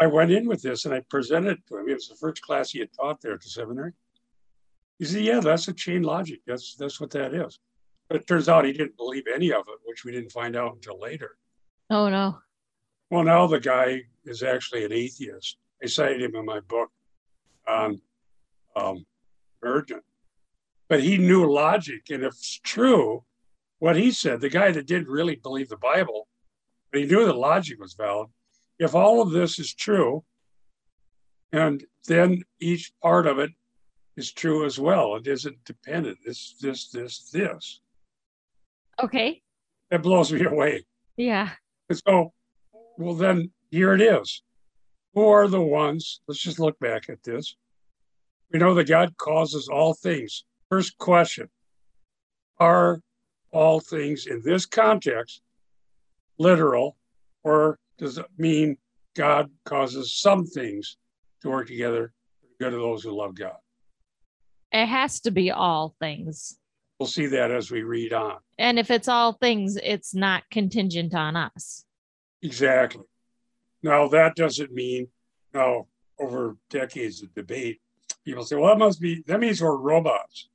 I 0.00 0.06
went 0.06 0.30
in 0.30 0.46
with 0.46 0.62
this 0.62 0.84
and 0.84 0.94
I 0.94 1.00
presented 1.08 1.58
it 1.58 1.66
to 1.68 1.78
him. 1.78 1.88
It 1.88 1.94
was 1.94 2.08
the 2.08 2.16
first 2.16 2.42
class 2.42 2.70
he 2.70 2.78
had 2.78 2.92
taught 2.92 3.20
there 3.20 3.34
at 3.34 3.42
the 3.42 3.48
seminary. 3.48 3.92
He 4.98 5.04
said, 5.04 5.22
"Yeah, 5.22 5.40
that's 5.40 5.68
a 5.68 5.72
chain 5.72 6.02
logic. 6.02 6.40
That's 6.46 6.74
that's 6.76 7.00
what 7.00 7.10
that 7.10 7.34
is." 7.34 7.58
But 8.08 8.20
it 8.20 8.26
turns 8.26 8.48
out 8.48 8.64
he 8.64 8.72
didn't 8.72 8.96
believe 8.96 9.24
any 9.32 9.52
of 9.52 9.64
it, 9.68 9.78
which 9.84 10.04
we 10.04 10.12
didn't 10.12 10.32
find 10.32 10.56
out 10.56 10.74
until 10.74 10.98
later. 10.98 11.36
Oh 11.90 12.08
no. 12.08 12.38
Well, 13.10 13.24
now 13.24 13.46
the 13.46 13.60
guy 13.60 14.02
is 14.24 14.42
actually 14.42 14.84
an 14.84 14.92
atheist. 14.92 15.58
I 15.82 15.86
cited 15.86 16.22
him 16.22 16.36
in 16.36 16.44
my 16.44 16.60
book 16.60 16.90
on 17.68 18.00
um, 18.76 19.04
Virgin. 19.60 20.00
But 20.88 21.02
he 21.02 21.18
knew 21.18 21.50
logic, 21.50 22.10
and 22.10 22.22
if 22.22 22.32
it's 22.34 22.60
true, 22.60 23.24
what 23.78 23.96
he 23.96 24.10
said, 24.10 24.40
the 24.40 24.48
guy 24.48 24.70
that 24.72 24.86
didn't 24.86 25.08
really 25.08 25.36
believe 25.36 25.68
the 25.68 25.76
Bible, 25.76 26.28
but 26.90 27.00
he 27.00 27.06
knew 27.06 27.24
the 27.24 27.32
logic 27.32 27.80
was 27.80 27.94
valid. 27.94 28.28
If 28.82 28.96
all 28.96 29.22
of 29.22 29.30
this 29.30 29.60
is 29.60 29.72
true, 29.72 30.24
and 31.52 31.84
then 32.08 32.42
each 32.58 32.92
part 33.00 33.28
of 33.28 33.38
it 33.38 33.52
is 34.16 34.32
true 34.32 34.66
as 34.66 34.76
well, 34.76 35.14
it 35.14 35.28
isn't 35.28 35.64
dependent. 35.64 36.18
This, 36.26 36.56
this, 36.60 36.88
this, 36.88 37.30
this. 37.30 37.80
Okay. 39.00 39.40
That 39.90 40.02
blows 40.02 40.32
me 40.32 40.42
away. 40.44 40.84
Yeah. 41.16 41.50
And 41.88 42.00
so, 42.04 42.32
well, 42.98 43.14
then 43.14 43.52
here 43.70 43.94
it 43.94 44.00
is. 44.00 44.42
Who 45.14 45.28
are 45.28 45.46
the 45.46 45.62
ones? 45.62 46.20
Let's 46.26 46.42
just 46.42 46.58
look 46.58 46.76
back 46.80 47.08
at 47.08 47.22
this. 47.22 47.54
We 48.50 48.58
know 48.58 48.74
that 48.74 48.88
God 48.88 49.16
causes 49.16 49.68
all 49.68 49.94
things. 49.94 50.42
First 50.70 50.98
question 50.98 51.48
Are 52.58 53.00
all 53.52 53.78
things 53.78 54.26
in 54.26 54.42
this 54.42 54.66
context 54.66 55.40
literal, 56.36 56.96
or 57.44 57.78
does 57.98 58.18
it 58.18 58.26
mean 58.38 58.76
God 59.14 59.50
causes 59.64 60.14
some 60.14 60.44
things 60.44 60.96
to 61.42 61.50
work 61.50 61.66
together 61.66 62.12
for 62.40 62.46
the 62.46 62.64
good 62.64 62.74
of 62.74 62.80
those 62.80 63.02
who 63.02 63.10
love 63.10 63.34
God? 63.34 63.56
It 64.72 64.86
has 64.86 65.20
to 65.20 65.30
be 65.30 65.50
all 65.50 65.94
things. 66.00 66.58
We'll 66.98 67.06
see 67.08 67.26
that 67.26 67.50
as 67.50 67.70
we 67.70 67.82
read 67.82 68.12
on. 68.12 68.38
And 68.58 68.78
if 68.78 68.90
it's 68.90 69.08
all 69.08 69.32
things, 69.32 69.76
it's 69.82 70.14
not 70.14 70.44
contingent 70.50 71.14
on 71.14 71.36
us. 71.36 71.84
Exactly. 72.42 73.02
Now, 73.82 74.08
that 74.08 74.36
doesn't 74.36 74.72
mean, 74.72 75.08
now, 75.52 75.88
over 76.18 76.56
decades 76.70 77.22
of 77.22 77.34
debate, 77.34 77.80
people 78.24 78.44
say, 78.44 78.56
well, 78.56 78.68
that 78.68 78.78
must 78.78 79.00
be, 79.00 79.22
that 79.26 79.40
means 79.40 79.60
we're 79.60 79.76
robots. 79.76 80.48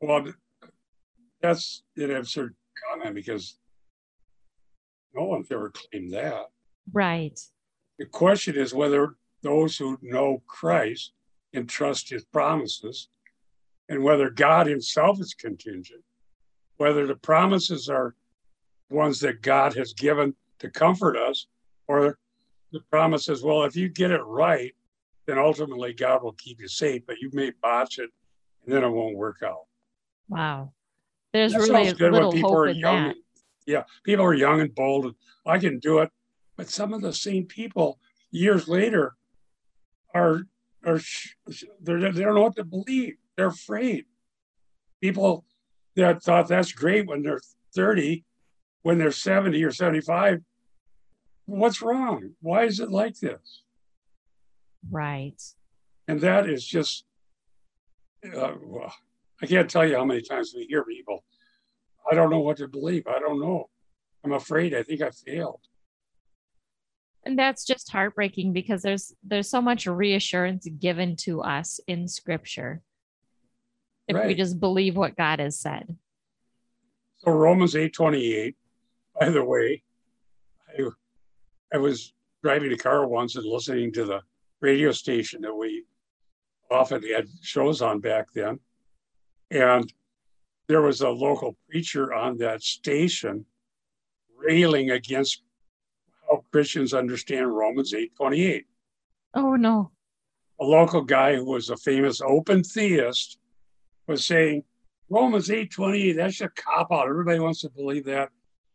Well, 0.00 0.32
that's 1.40 1.82
an 1.96 2.10
absurd 2.10 2.54
comment 2.88 3.14
because 3.14 3.59
no 5.14 5.24
one's 5.24 5.50
ever 5.50 5.70
claimed 5.70 6.12
that. 6.12 6.46
Right. 6.92 7.38
The 7.98 8.06
question 8.06 8.56
is 8.56 8.74
whether 8.74 9.16
those 9.42 9.76
who 9.76 9.98
know 10.02 10.42
Christ 10.46 11.12
and 11.54 11.68
trust 11.68 12.10
his 12.10 12.24
promises 12.24 13.08
and 13.88 14.02
whether 14.02 14.30
God 14.30 14.66
himself 14.66 15.20
is 15.20 15.34
contingent, 15.34 16.02
whether 16.76 17.06
the 17.06 17.16
promises 17.16 17.88
are 17.88 18.14
ones 18.90 19.20
that 19.20 19.42
God 19.42 19.74
has 19.74 19.92
given 19.92 20.34
to 20.60 20.70
comfort 20.70 21.16
us, 21.16 21.46
or 21.88 22.18
the 22.72 22.80
promises, 22.90 23.42
well, 23.42 23.64
if 23.64 23.74
you 23.74 23.88
get 23.88 24.10
it 24.10 24.22
right, 24.22 24.72
then 25.26 25.38
ultimately 25.38 25.92
God 25.92 26.22
will 26.22 26.32
keep 26.32 26.60
you 26.60 26.68
safe, 26.68 27.02
but 27.06 27.18
you 27.20 27.30
may 27.32 27.50
botch 27.62 27.98
it 27.98 28.10
and 28.64 28.74
then 28.74 28.84
it 28.84 28.88
won't 28.90 29.16
work 29.16 29.42
out. 29.44 29.66
Wow. 30.28 30.72
There's 31.32 31.52
That 31.52 31.60
really 31.60 31.86
sounds 31.86 31.98
good 31.98 32.12
little 32.12 32.28
when 32.28 32.36
people 32.36 32.50
hope 32.50 32.58
are 32.58 32.66
in 32.68 32.76
young. 32.76 33.08
that. 33.08 33.16
Yeah, 33.70 33.84
people 34.04 34.24
are 34.24 34.34
young 34.34 34.60
and 34.60 34.74
bold, 34.74 35.04
and 35.04 35.14
I 35.46 35.58
can 35.58 35.78
do 35.78 36.00
it. 36.00 36.10
But 36.56 36.68
some 36.68 36.92
of 36.92 37.02
the 37.02 37.12
same 37.12 37.46
people 37.46 37.98
years 38.30 38.68
later 38.68 39.14
are 40.14 40.42
are 40.84 41.00
they're, 41.80 42.12
they 42.12 42.22
don't 42.22 42.34
know 42.34 42.42
what 42.42 42.56
to 42.56 42.64
believe. 42.64 43.14
They're 43.36 43.46
afraid. 43.46 44.06
People 45.00 45.44
that 45.96 46.22
thought 46.22 46.48
that's 46.48 46.72
great 46.72 47.06
when 47.06 47.22
they're 47.22 47.40
30, 47.74 48.24
when 48.82 48.98
they're 48.98 49.12
70 49.12 49.62
or 49.62 49.72
75, 49.72 50.40
what's 51.46 51.82
wrong? 51.82 52.30
Why 52.40 52.64
is 52.64 52.80
it 52.80 52.90
like 52.90 53.18
this? 53.20 53.62
Right. 54.90 55.40
And 56.08 56.20
that 56.20 56.48
is 56.48 56.64
just, 56.64 57.04
uh, 58.24 58.54
well, 58.62 58.94
I 59.42 59.46
can't 59.46 59.70
tell 59.70 59.86
you 59.86 59.96
how 59.96 60.04
many 60.04 60.22
times 60.22 60.52
we 60.54 60.66
hear 60.66 60.84
people. 60.84 61.24
I 62.10 62.14
don't 62.14 62.30
know 62.30 62.40
what 62.40 62.58
to 62.58 62.68
believe. 62.68 63.06
I 63.06 63.18
don't 63.18 63.40
know. 63.40 63.68
I'm 64.24 64.32
afraid. 64.32 64.74
I 64.74 64.82
think 64.82 65.02
I 65.02 65.10
failed. 65.10 65.60
And 67.24 67.38
that's 67.38 67.64
just 67.64 67.92
heartbreaking 67.92 68.52
because 68.52 68.82
there's 68.82 69.14
there's 69.22 69.48
so 69.50 69.60
much 69.60 69.86
reassurance 69.86 70.66
given 70.78 71.16
to 71.16 71.42
us 71.42 71.80
in 71.86 72.08
scripture. 72.08 72.82
If 74.08 74.26
we 74.26 74.34
just 74.34 74.58
believe 74.58 74.96
what 74.96 75.16
God 75.16 75.38
has 75.38 75.58
said. 75.58 75.96
So 77.18 77.30
Romans 77.30 77.74
8:28. 77.74 78.54
By 79.20 79.28
the 79.28 79.44
way, 79.44 79.82
I, 80.78 80.88
I 81.74 81.78
was 81.78 82.14
driving 82.42 82.72
a 82.72 82.76
car 82.76 83.06
once 83.06 83.36
and 83.36 83.44
listening 83.44 83.92
to 83.92 84.04
the 84.04 84.20
radio 84.60 84.92
station 84.92 85.42
that 85.42 85.54
we 85.54 85.84
often 86.70 87.02
had 87.02 87.28
shows 87.42 87.82
on 87.82 88.00
back 88.00 88.28
then. 88.34 88.58
And 89.50 89.92
there 90.70 90.82
was 90.82 91.00
a 91.00 91.08
local 91.10 91.56
preacher 91.68 92.14
on 92.14 92.38
that 92.38 92.62
station 92.62 93.44
railing 94.38 94.92
against 94.92 95.42
how 96.28 96.44
Christians 96.52 96.94
understand 96.94 97.52
Romans 97.52 97.92
8:28. 97.92 98.66
Oh 99.34 99.56
no. 99.56 99.90
A 100.60 100.64
local 100.64 101.02
guy 101.02 101.34
who 101.34 101.44
was 101.44 101.70
a 101.70 101.76
famous 101.76 102.20
open 102.20 102.62
theist 102.62 103.38
was 104.06 104.24
saying 104.24 104.62
Romans 105.08 105.48
8:28 105.48 106.14
that's 106.14 106.40
a 106.40 106.48
cop 106.50 106.92
out. 106.92 107.08
Everybody 107.08 107.40
wants 107.40 107.62
to 107.62 107.70
believe 107.70 108.04
that. 108.04 108.28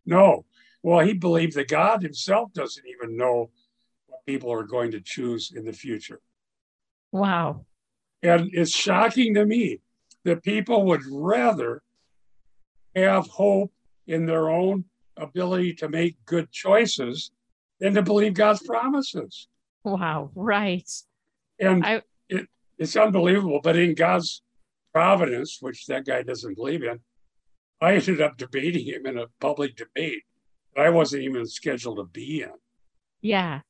No. 0.06 0.44
Well, 0.84 1.00
he 1.00 1.14
believed 1.14 1.56
that 1.56 1.70
God 1.70 2.04
himself 2.04 2.52
doesn't 2.52 2.86
even 2.86 3.16
know 3.16 3.52
what 4.08 4.25
people 4.25 4.52
are 4.52 4.64
going 4.64 4.92
to 4.92 5.00
choose 5.00 5.54
in 5.56 5.64
the 5.64 5.72
future. 5.72 6.20
Wow. 7.14 7.66
And 8.22 8.50
it's 8.52 8.75
shocking 8.75 9.34
to 9.36 9.46
me 9.46 9.80
that 10.25 10.44
people 10.44 10.84
would 10.88 11.04
rather 11.10 11.82
have 12.96 13.28
hope 13.28 13.72
in 14.08 14.25
their 14.25 14.50
own 14.50 14.86
ability 15.18 15.74
to 15.74 15.90
make 15.90 16.18
good 16.25 16.52
choices 16.52 17.32
than 17.80 17.94
to 17.94 18.02
believe 18.02 18.34
God's 18.34 18.64
promises. 18.64 19.48
Wow. 19.84 20.32
Right. 20.36 20.90
And 21.60 21.86
I- 21.86 22.02
it, 22.30 22.48
it's 22.78 22.96
unbelievable. 22.96 23.60
But 23.64 23.75
in 23.78 23.96
God's 23.96 24.42
providence, 24.94 25.58
which 25.62 25.86
that 25.88 26.06
guy 26.06 26.24
doesn't 26.24 26.56
believe 26.56 26.84
in, 26.84 27.00
I 27.82 27.96
ended 27.96 28.22
up 28.22 28.38
debating 28.38 28.86
him 28.86 29.06
in 29.06 29.18
a 29.18 29.28
public 29.40 29.75
debate 29.75 30.24
that 30.75 30.86
I 30.86 30.90
wasn't 30.90 31.24
even 31.24 31.46
scheduled 31.46 31.98
to 31.98 32.06
be 32.06 32.42
in. 32.42 32.52
Yeah. 33.22 33.62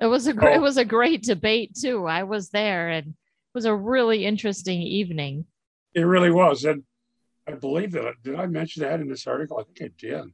It 0.00 0.06
was 0.06 0.26
a 0.26 0.32
gr- 0.32 0.48
it 0.48 0.58
oh. 0.58 0.62
was 0.62 0.76
a 0.76 0.84
great 0.84 1.22
debate 1.22 1.74
too. 1.74 2.06
I 2.06 2.24
was 2.24 2.50
there 2.50 2.90
and 2.90 3.08
it 3.08 3.14
was 3.54 3.64
a 3.64 3.74
really 3.74 4.26
interesting 4.26 4.82
evening. 4.82 5.46
It 5.94 6.02
really 6.02 6.30
was. 6.30 6.64
And 6.64 6.82
I 7.48 7.52
believe 7.52 7.92
that 7.92 8.14
did 8.22 8.34
I 8.34 8.46
mention 8.46 8.82
that 8.82 9.00
in 9.00 9.08
this 9.08 9.26
article? 9.26 9.58
I 9.58 9.62
think 9.62 9.90
I 9.90 9.94
did. 9.98 10.32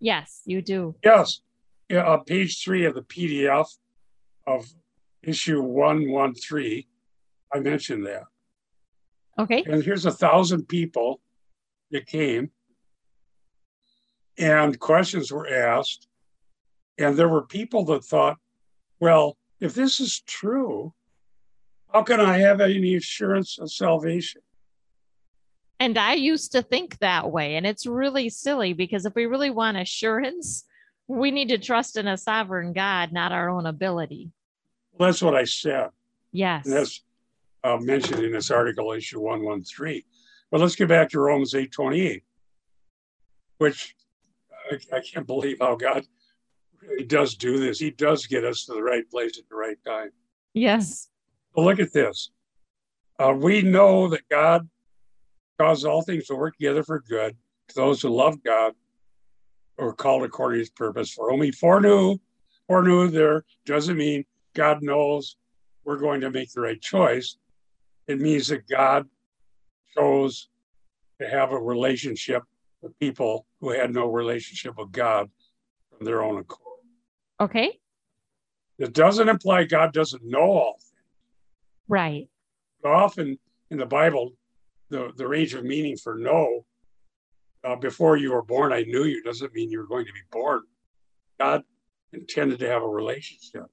Yes, 0.00 0.42
you 0.46 0.62
do. 0.62 0.94
Yes. 1.04 1.40
Yeah, 1.88 2.04
on 2.04 2.24
page 2.24 2.62
three 2.62 2.84
of 2.84 2.94
the 2.94 3.02
PDF 3.02 3.68
of 4.46 4.66
issue 5.22 5.62
113, 5.62 6.84
I 7.52 7.58
mentioned 7.60 8.06
that. 8.06 8.24
Okay. 9.38 9.64
And 9.66 9.82
here's 9.82 10.06
a 10.06 10.10
thousand 10.10 10.66
people 10.66 11.20
that 11.90 12.06
came, 12.06 12.50
and 14.38 14.78
questions 14.78 15.30
were 15.30 15.48
asked. 15.48 16.08
And 16.98 17.16
there 17.16 17.28
were 17.28 17.42
people 17.42 17.84
that 17.86 18.04
thought, 18.04 18.38
well, 19.00 19.36
if 19.60 19.74
this 19.74 20.00
is 20.00 20.20
true, 20.22 20.94
how 21.92 22.02
can 22.02 22.20
I 22.20 22.38
have 22.38 22.60
any 22.60 22.94
assurance 22.96 23.58
of 23.58 23.70
salvation? 23.70 24.40
And 25.78 25.98
I 25.98 26.14
used 26.14 26.52
to 26.52 26.62
think 26.62 26.98
that 26.98 27.30
way. 27.30 27.56
And 27.56 27.66
it's 27.66 27.86
really 27.86 28.28
silly 28.28 28.72
because 28.72 29.04
if 29.04 29.14
we 29.14 29.26
really 29.26 29.50
want 29.50 29.76
assurance, 29.76 30.64
we 31.06 31.30
need 31.30 31.48
to 31.50 31.58
trust 31.58 31.96
in 31.96 32.08
a 32.08 32.16
sovereign 32.16 32.72
God, 32.72 33.12
not 33.12 33.32
our 33.32 33.48
own 33.48 33.66
ability. 33.66 34.30
Well, 34.92 35.08
that's 35.08 35.22
what 35.22 35.34
I 35.34 35.44
said. 35.44 35.90
Yes. 36.32 36.64
And 36.64 36.74
that's 36.74 37.02
uh, 37.62 37.76
mentioned 37.76 38.22
in 38.22 38.32
this 38.32 38.50
article, 38.50 38.92
issue 38.92 39.20
113. 39.20 40.02
But 40.50 40.60
let's 40.60 40.76
get 40.76 40.88
back 40.88 41.10
to 41.10 41.20
Romans 41.20 41.54
8 41.54 41.70
28, 41.70 42.22
which 43.58 43.94
I, 44.70 44.96
I 44.96 45.00
can't 45.00 45.26
believe 45.26 45.58
how 45.60 45.74
God 45.74 46.06
really 46.80 47.04
does 47.04 47.34
do 47.34 47.58
this. 47.58 47.78
He 47.78 47.90
does 47.90 48.26
get 48.26 48.44
us 48.44 48.64
to 48.64 48.74
the 48.74 48.82
right 48.82 49.08
place 49.10 49.38
at 49.38 49.48
the 49.48 49.56
right 49.56 49.76
time. 49.84 50.10
Yes. 50.54 51.08
But 51.54 51.62
look 51.62 51.80
at 51.80 51.92
this. 51.92 52.30
Uh, 53.18 53.34
we 53.36 53.62
know 53.62 54.08
that 54.08 54.28
God 54.30 54.68
causes 55.58 55.84
all 55.84 56.02
things 56.02 56.26
to 56.26 56.34
work 56.34 56.56
together 56.56 56.82
for 56.82 57.00
good 57.00 57.36
to 57.68 57.74
those 57.74 58.02
who 58.02 58.08
love 58.08 58.42
God 58.42 58.74
or 59.78 59.92
called 59.94 60.24
according 60.24 60.56
to 60.56 60.60
his 60.60 60.70
purpose. 60.70 61.12
For 61.12 61.30
only 61.30 61.50
foreknew, 61.50 62.18
foreknew 62.66 63.08
there 63.08 63.44
doesn't 63.64 63.96
mean 63.96 64.24
God 64.54 64.82
knows 64.82 65.36
we're 65.84 65.98
going 65.98 66.20
to 66.22 66.30
make 66.30 66.52
the 66.52 66.60
right 66.60 66.80
choice. 66.80 67.36
It 68.06 68.20
means 68.20 68.48
that 68.48 68.68
God 68.68 69.06
chose 69.96 70.48
to 71.20 71.28
have 71.28 71.52
a 71.52 71.58
relationship 71.58 72.42
with 72.82 72.98
people 72.98 73.46
who 73.60 73.70
had 73.70 73.92
no 73.92 74.06
relationship 74.06 74.74
with 74.76 74.92
God 74.92 75.30
from 75.90 76.04
their 76.04 76.22
own 76.22 76.38
accord. 76.38 76.80
Okay. 77.40 77.78
It 78.78 78.92
doesn't 78.92 79.28
imply 79.28 79.64
God 79.64 79.92
doesn't 79.92 80.24
know 80.24 80.40
all 80.40 80.78
things. 80.78 80.92
Right. 81.88 82.28
But 82.82 82.92
often 82.92 83.38
in 83.70 83.78
the 83.78 83.86
Bible, 83.86 84.32
the, 84.90 85.12
the 85.16 85.26
range 85.26 85.54
of 85.54 85.64
meaning 85.64 85.96
for 85.96 86.16
no, 86.16 86.64
uh, 87.64 87.76
before 87.76 88.16
you 88.16 88.32
were 88.32 88.42
born, 88.42 88.72
I 88.72 88.82
knew 88.82 89.04
you, 89.04 89.22
doesn't 89.22 89.52
mean 89.52 89.70
you 89.70 89.78
were 89.78 89.86
going 89.86 90.06
to 90.06 90.12
be 90.12 90.20
born. 90.30 90.62
God 91.40 91.62
intended 92.12 92.60
to 92.60 92.68
have 92.68 92.82
a 92.82 92.88
relationship. 92.88 93.64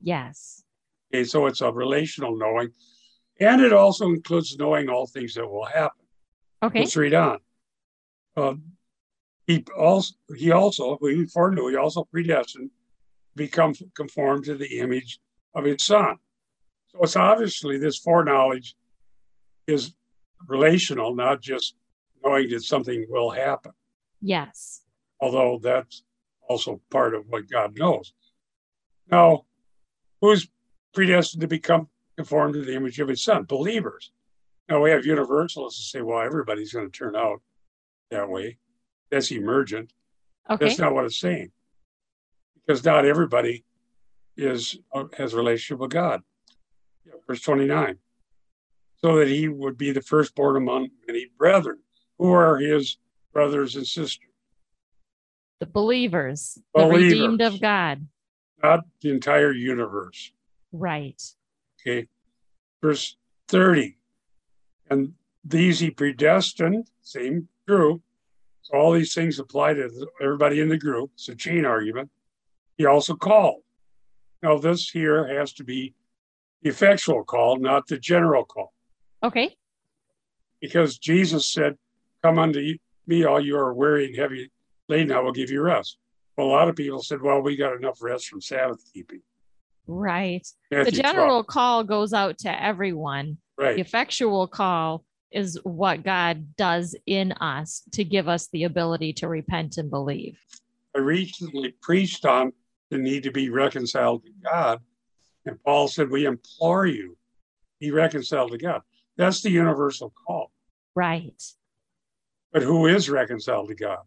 Yes. 0.00 0.64
Okay, 1.12 1.24
so 1.24 1.46
it's 1.46 1.60
a 1.60 1.70
relational 1.70 2.36
knowing. 2.36 2.70
And 3.38 3.60
it 3.60 3.72
also 3.72 4.06
includes 4.06 4.56
knowing 4.58 4.88
all 4.88 5.06
things 5.06 5.34
that 5.34 5.46
will 5.46 5.64
happen. 5.64 6.04
Okay. 6.62 6.80
Let's 6.80 6.96
read 6.96 7.14
on. 7.14 7.38
Um, 8.36 8.62
he 9.46 9.64
also 9.78 10.14
he 10.36 10.50
also 10.50 10.98
we 11.00 11.26
foreknew 11.26 11.68
he 11.68 11.76
also 11.76 12.04
predestined 12.04 12.70
become 13.36 13.74
conformed 13.94 14.44
to 14.46 14.56
the 14.56 14.78
image 14.78 15.20
of 15.54 15.64
his 15.64 15.84
son. 15.84 16.16
So 16.88 16.98
it's 17.02 17.16
obviously 17.16 17.78
this 17.78 17.98
foreknowledge 17.98 18.74
is 19.66 19.94
relational, 20.48 21.14
not 21.14 21.40
just 21.40 21.74
knowing 22.24 22.48
that 22.50 22.62
something 22.62 23.06
will 23.08 23.30
happen. 23.30 23.72
Yes. 24.20 24.82
Although 25.20 25.60
that's 25.62 26.02
also 26.48 26.80
part 26.90 27.14
of 27.14 27.26
what 27.28 27.48
God 27.48 27.78
knows. 27.78 28.12
Now, 29.10 29.44
who's 30.20 30.48
predestined 30.94 31.42
to 31.42 31.48
become 31.48 31.88
conformed 32.16 32.54
to 32.54 32.64
the 32.64 32.74
image 32.74 32.98
of 33.00 33.08
his 33.08 33.22
son? 33.22 33.44
Believers. 33.44 34.12
Now 34.68 34.82
we 34.82 34.90
have 34.90 35.06
universalists 35.06 35.92
who 35.92 35.98
say, 35.98 36.02
well, 36.02 36.20
everybody's 36.20 36.72
going 36.72 36.90
to 36.90 36.98
turn 36.98 37.14
out 37.14 37.40
that 38.10 38.28
way. 38.28 38.58
That's 39.10 39.30
emergent. 39.30 39.92
Okay. 40.50 40.66
That's 40.66 40.78
not 40.78 40.94
what 40.94 41.04
it's 41.04 41.20
saying. 41.20 41.52
Because 42.66 42.84
not 42.84 43.04
everybody 43.04 43.64
is 44.36 44.78
uh, 44.92 45.04
has 45.16 45.32
a 45.32 45.36
relationship 45.36 45.78
with 45.80 45.90
God. 45.90 46.22
Verse 47.26 47.40
29. 47.40 47.98
So 49.02 49.16
that 49.16 49.28
he 49.28 49.48
would 49.48 49.76
be 49.76 49.92
the 49.92 50.00
firstborn 50.00 50.56
among 50.56 50.88
many 51.06 51.26
brethren. 51.38 51.78
Who 52.18 52.32
are 52.32 52.56
his 52.56 52.96
brothers 53.32 53.76
and 53.76 53.86
sisters? 53.86 54.26
the 55.58 55.66
believers, 55.66 56.58
the 56.74 56.86
redeemed 56.86 57.40
of 57.40 57.60
God. 57.60 58.06
Not 58.62 58.80
the 59.00 59.10
entire 59.10 59.52
universe. 59.52 60.32
Right. 60.72 61.20
Okay. 61.80 62.08
Verse 62.82 63.16
30. 63.48 63.96
And 64.90 65.14
these 65.44 65.80
he 65.80 65.90
predestined, 65.90 66.90
same 67.02 67.48
group. 67.66 68.02
So 68.62 68.76
all 68.76 68.92
these 68.92 69.14
things 69.14 69.38
apply 69.38 69.74
to 69.74 70.08
everybody 70.20 70.60
in 70.60 70.68
the 70.68 70.78
group. 70.78 71.10
It's 71.14 71.28
a 71.28 71.34
chain 71.34 71.64
argument. 71.64 72.10
He 72.76 72.84
also 72.84 73.14
called. 73.14 73.62
Now, 74.42 74.58
this 74.58 74.90
here 74.90 75.26
has 75.38 75.52
to 75.54 75.64
be 75.64 75.94
the 76.62 76.70
effectual 76.70 77.24
call, 77.24 77.56
not 77.58 77.86
the 77.86 77.98
general 77.98 78.44
call. 78.44 78.74
Okay. 79.26 79.56
Because 80.60 80.98
Jesus 80.98 81.50
said, 81.50 81.76
Come 82.22 82.38
unto 82.38 82.76
me, 83.06 83.24
all 83.24 83.40
you 83.40 83.56
are 83.56 83.74
weary 83.74 84.06
and 84.06 84.16
heavy 84.16 84.50
laden, 84.88 85.12
I 85.12 85.20
will 85.20 85.32
give 85.32 85.50
you 85.50 85.62
rest. 85.62 85.98
Well, 86.36 86.46
a 86.46 86.48
lot 86.48 86.68
of 86.68 86.76
people 86.76 87.02
said, 87.02 87.20
Well, 87.20 87.42
we 87.42 87.56
got 87.56 87.76
enough 87.76 88.00
rest 88.00 88.28
from 88.28 88.40
Sabbath 88.40 88.82
keeping. 88.94 89.20
Right. 89.88 90.46
Matthew 90.70 90.92
the 90.92 91.02
12. 91.02 91.14
general 91.14 91.44
call 91.44 91.84
goes 91.84 92.12
out 92.12 92.38
to 92.38 92.62
everyone. 92.62 93.38
Right. 93.58 93.74
The 93.74 93.80
effectual 93.80 94.46
call 94.46 95.04
is 95.32 95.58
what 95.64 96.04
God 96.04 96.56
does 96.56 96.94
in 97.06 97.32
us 97.32 97.82
to 97.92 98.04
give 98.04 98.28
us 98.28 98.48
the 98.52 98.64
ability 98.64 99.12
to 99.14 99.28
repent 99.28 99.76
and 99.76 99.90
believe. 99.90 100.38
I 100.94 101.00
recently 101.00 101.74
preached 101.82 102.24
on 102.24 102.52
the 102.90 102.98
need 102.98 103.24
to 103.24 103.30
be 103.30 103.50
reconciled 103.50 104.24
to 104.24 104.30
God. 104.42 104.80
And 105.44 105.62
Paul 105.64 105.88
said, 105.88 106.10
We 106.10 106.26
implore 106.26 106.86
you, 106.86 107.16
be 107.80 107.90
reconciled 107.90 108.52
to 108.52 108.58
God. 108.58 108.82
That's 109.16 109.42
the 109.42 109.50
universal 109.50 110.12
call. 110.26 110.50
Right. 110.94 111.42
But 112.52 112.62
who 112.62 112.86
is 112.86 113.10
reconciled 113.10 113.68
to 113.68 113.74
God? 113.74 114.04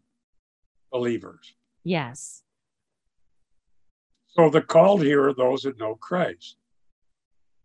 Believers. 0.91 1.53
Yes. 1.83 2.43
So 4.27 4.49
the 4.49 4.61
called 4.61 5.03
here 5.03 5.27
are 5.27 5.33
those 5.33 5.63
that 5.63 5.79
know 5.79 5.95
Christ. 5.95 6.57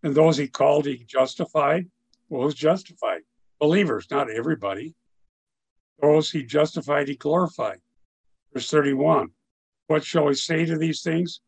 And 0.03 0.15
those 0.15 0.37
he 0.37 0.49
called, 0.49 0.87
he 0.87 1.05
justified. 1.07 1.87
Well, 2.29 2.43
who's 2.43 2.55
justified? 2.55 3.23
Believers, 3.61 4.07
not 4.11 4.31
everybody. 4.31 4.95
Those 6.01 6.31
he 6.31 6.43
justified, 6.43 7.09
he 7.09 7.17
glorified. 7.17 7.79
Verse 8.53 8.71
31. 8.71 9.31
What 9.87 10.05
shall 10.05 10.27
we 10.27 10.35
say 10.35 10.65
to 10.65 10.77
these 10.77 11.03
things? 11.03 11.41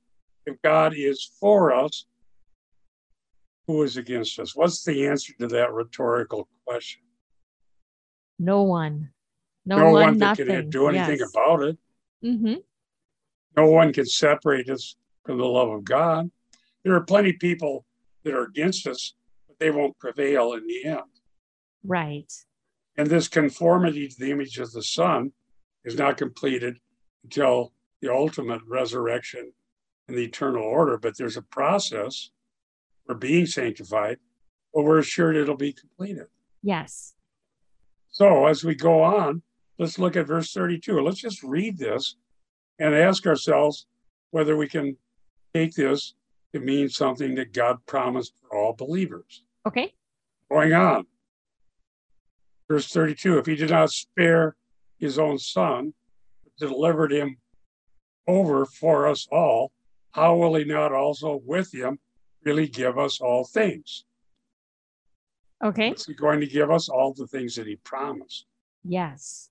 If 0.46 0.60
God 0.62 0.94
is 0.96 1.30
for 1.40 1.74
us, 1.74 2.06
who 3.66 3.82
is 3.82 3.96
against 3.96 4.38
us? 4.38 4.54
What's 4.54 4.84
the 4.84 5.06
answer 5.06 5.32
to 5.40 5.48
that 5.48 5.72
rhetorical 5.72 6.48
question? 6.66 7.02
No 8.38 8.62
one. 8.62 9.10
No, 9.64 9.78
No, 9.78 9.84
one, 9.86 9.92
one 9.92 10.18
that 10.18 10.38
nothing. 10.38 10.46
can 10.46 10.70
do 10.70 10.88
anything 10.88 11.18
yes. 11.18 11.30
about 11.34 11.62
it. 11.62 11.78
hmm 12.22 12.54
No 13.56 13.66
one 13.66 13.92
can 13.92 14.06
separate 14.06 14.68
us 14.70 14.96
from 15.24 15.38
the 15.38 15.44
love 15.44 15.70
of 15.70 15.84
God. 15.84 16.30
There 16.84 16.94
are 16.94 17.00
plenty 17.02 17.30
of 17.30 17.38
people 17.40 17.84
that 18.22 18.34
are 18.34 18.44
against 18.44 18.86
us, 18.86 19.14
but 19.48 19.58
they 19.58 19.70
won't 19.70 19.98
prevail 19.98 20.52
in 20.52 20.66
the 20.66 20.84
end. 20.84 21.00
Right. 21.82 22.32
And 22.96 23.08
this 23.08 23.28
conformity 23.28 24.08
to 24.08 24.16
the 24.18 24.30
image 24.30 24.58
of 24.58 24.70
the 24.72 24.82
Son 24.82 25.32
is 25.84 25.96
not 25.96 26.16
completed 26.16 26.78
until 27.24 27.72
the 28.00 28.12
ultimate 28.12 28.62
resurrection 28.66 29.52
and 30.06 30.16
the 30.16 30.24
eternal 30.24 30.62
order. 30.62 30.96
But 30.96 31.16
there's 31.18 31.36
a 31.36 31.42
process 31.42 32.30
for 33.06 33.14
being 33.14 33.46
sanctified, 33.46 34.18
but 34.74 34.82
we're 34.82 34.98
assured 34.98 35.36
it'll 35.36 35.56
be 35.56 35.72
completed. 35.72 36.26
Yes. 36.62 37.14
So 38.10 38.46
as 38.46 38.64
we 38.64 38.74
go 38.74 39.02
on, 39.02 39.42
let's 39.78 39.98
look 39.98 40.16
at 40.16 40.26
verse 40.26 40.52
32. 40.52 41.00
Let's 41.00 41.20
just 41.20 41.42
read 41.42 41.78
this 41.78 42.16
and 42.78 42.94
ask 42.94 43.26
ourselves 43.26 43.86
whether 44.30 44.56
we 44.56 44.68
can 44.68 44.96
take 45.54 45.74
this 45.74 46.14
to 46.52 46.60
mean 46.60 46.88
something 46.88 47.34
that 47.36 47.52
God 47.52 47.78
promised 47.86 48.32
for 48.40 48.56
all 48.56 48.72
believers. 48.72 49.44
Okay. 49.66 49.92
Going 50.50 50.72
on. 50.72 51.06
Verse 52.68 52.88
32 52.88 53.38
If 53.38 53.46
he 53.46 53.56
did 53.56 53.70
not 53.70 53.90
spare 53.90 54.56
his 54.98 55.18
own 55.18 55.38
son, 55.38 55.94
but 56.42 56.68
delivered 56.68 57.12
him 57.12 57.36
over 58.26 58.66
for 58.66 59.06
us 59.06 59.28
all, 59.30 59.72
how 60.12 60.34
will 60.36 60.54
he 60.54 60.64
not 60.64 60.92
also 60.92 61.40
with 61.44 61.72
him 61.72 61.98
really 62.46 62.68
give 62.68 62.96
us 62.96 63.20
all 63.20 63.44
things? 63.44 64.04
Okay. 65.62 65.90
Is 65.90 66.06
he 66.06 66.14
going 66.14 66.40
to 66.40 66.46
give 66.46 66.70
us 66.70 66.88
all 66.88 67.12
the 67.12 67.26
things 67.26 67.56
that 67.56 67.66
he 67.66 67.76
promised? 67.76 68.46
Yes. 68.84 69.50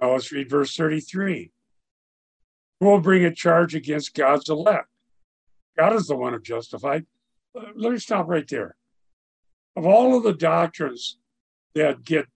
Now 0.00 0.12
let's 0.12 0.32
read 0.32 0.48
verse 0.48 0.74
33. 0.74 1.50
Who 2.80 2.86
will 2.86 3.00
bring 3.00 3.24
a 3.24 3.34
charge 3.34 3.74
against 3.74 4.14
God's 4.14 4.48
elect? 4.48 4.88
God 5.76 5.92
is 5.92 6.06
the 6.06 6.16
one 6.16 6.32
who 6.32 6.40
justified. 6.40 7.04
Let 7.54 7.92
me 7.92 7.98
stop 7.98 8.26
right 8.28 8.48
there. 8.48 8.76
Of 9.76 9.86
all 9.86 10.16
of 10.16 10.22
the 10.22 10.32
doctrines 10.32 11.18
that 11.74 12.02
get 12.04 12.26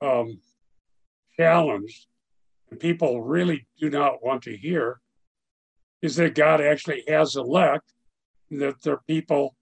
um, 0.00 0.40
challenged 1.36 2.06
and 2.70 2.80
people 2.80 3.22
really 3.22 3.66
do 3.78 3.90
not 3.90 4.24
want 4.24 4.42
to 4.44 4.56
hear, 4.56 5.01
is 6.02 6.16
that 6.16 6.34
God 6.34 6.60
actually 6.60 7.04
has 7.08 7.36
elect, 7.36 7.92
that 8.50 8.82
they're 8.82 9.00
people 9.06 9.54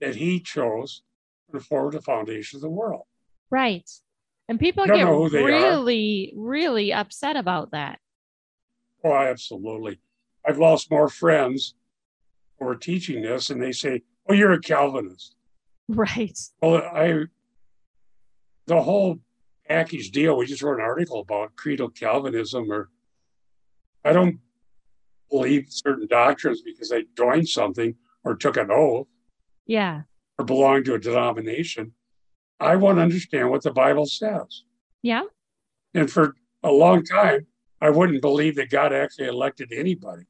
that 0.00 0.14
He 0.14 0.40
chose 0.40 1.02
before 1.50 1.90
the 1.90 2.02
foundation 2.02 2.58
of 2.58 2.62
the 2.62 2.68
world. 2.70 3.04
Right. 3.50 3.88
And 4.48 4.60
people 4.60 4.86
get 4.86 4.96
they 4.96 5.02
are. 5.02 5.46
really, 5.46 6.32
really 6.36 6.92
upset 6.92 7.36
about 7.36 7.72
that. 7.72 7.98
Oh, 9.02 9.12
absolutely. 9.12 9.98
I've 10.46 10.58
lost 10.58 10.90
more 10.90 11.08
friends 11.08 11.74
who 12.58 12.68
are 12.68 12.76
teaching 12.76 13.22
this, 13.22 13.50
and 13.50 13.60
they 13.60 13.72
say, 13.72 14.02
"Oh, 14.28 14.34
you're 14.34 14.52
a 14.52 14.60
Calvinist." 14.60 15.34
Right. 15.88 16.38
Well, 16.62 16.76
I 16.76 17.24
the 18.66 18.82
whole 18.82 19.18
package 19.68 20.10
deal. 20.10 20.36
We 20.36 20.46
just 20.46 20.62
wrote 20.62 20.78
an 20.78 20.84
article 20.84 21.20
about 21.20 21.56
creedal 21.56 21.90
Calvinism, 21.90 22.70
or 22.70 22.90
I 24.04 24.12
don't 24.12 24.38
believe 25.30 25.66
certain 25.68 26.06
doctrines 26.06 26.62
because 26.62 26.92
I 26.92 27.04
joined 27.16 27.48
something 27.48 27.94
or 28.24 28.34
took 28.36 28.56
an 28.56 28.70
oath 28.70 29.06
Yeah. 29.66 30.02
or 30.38 30.44
belong 30.44 30.84
to 30.84 30.94
a 30.94 30.98
denomination. 30.98 31.92
I 32.60 32.76
want 32.76 32.98
to 32.98 33.02
understand 33.02 33.50
what 33.50 33.62
the 33.62 33.70
Bible 33.72 34.06
says. 34.06 34.64
Yeah. 35.02 35.22
And 35.94 36.10
for 36.10 36.34
a 36.62 36.70
long 36.72 37.04
time, 37.04 37.46
I 37.80 37.90
wouldn't 37.90 38.22
believe 38.22 38.56
that 38.56 38.70
God 38.70 38.92
actually 38.92 39.28
elected 39.28 39.72
anybody. 39.72 40.24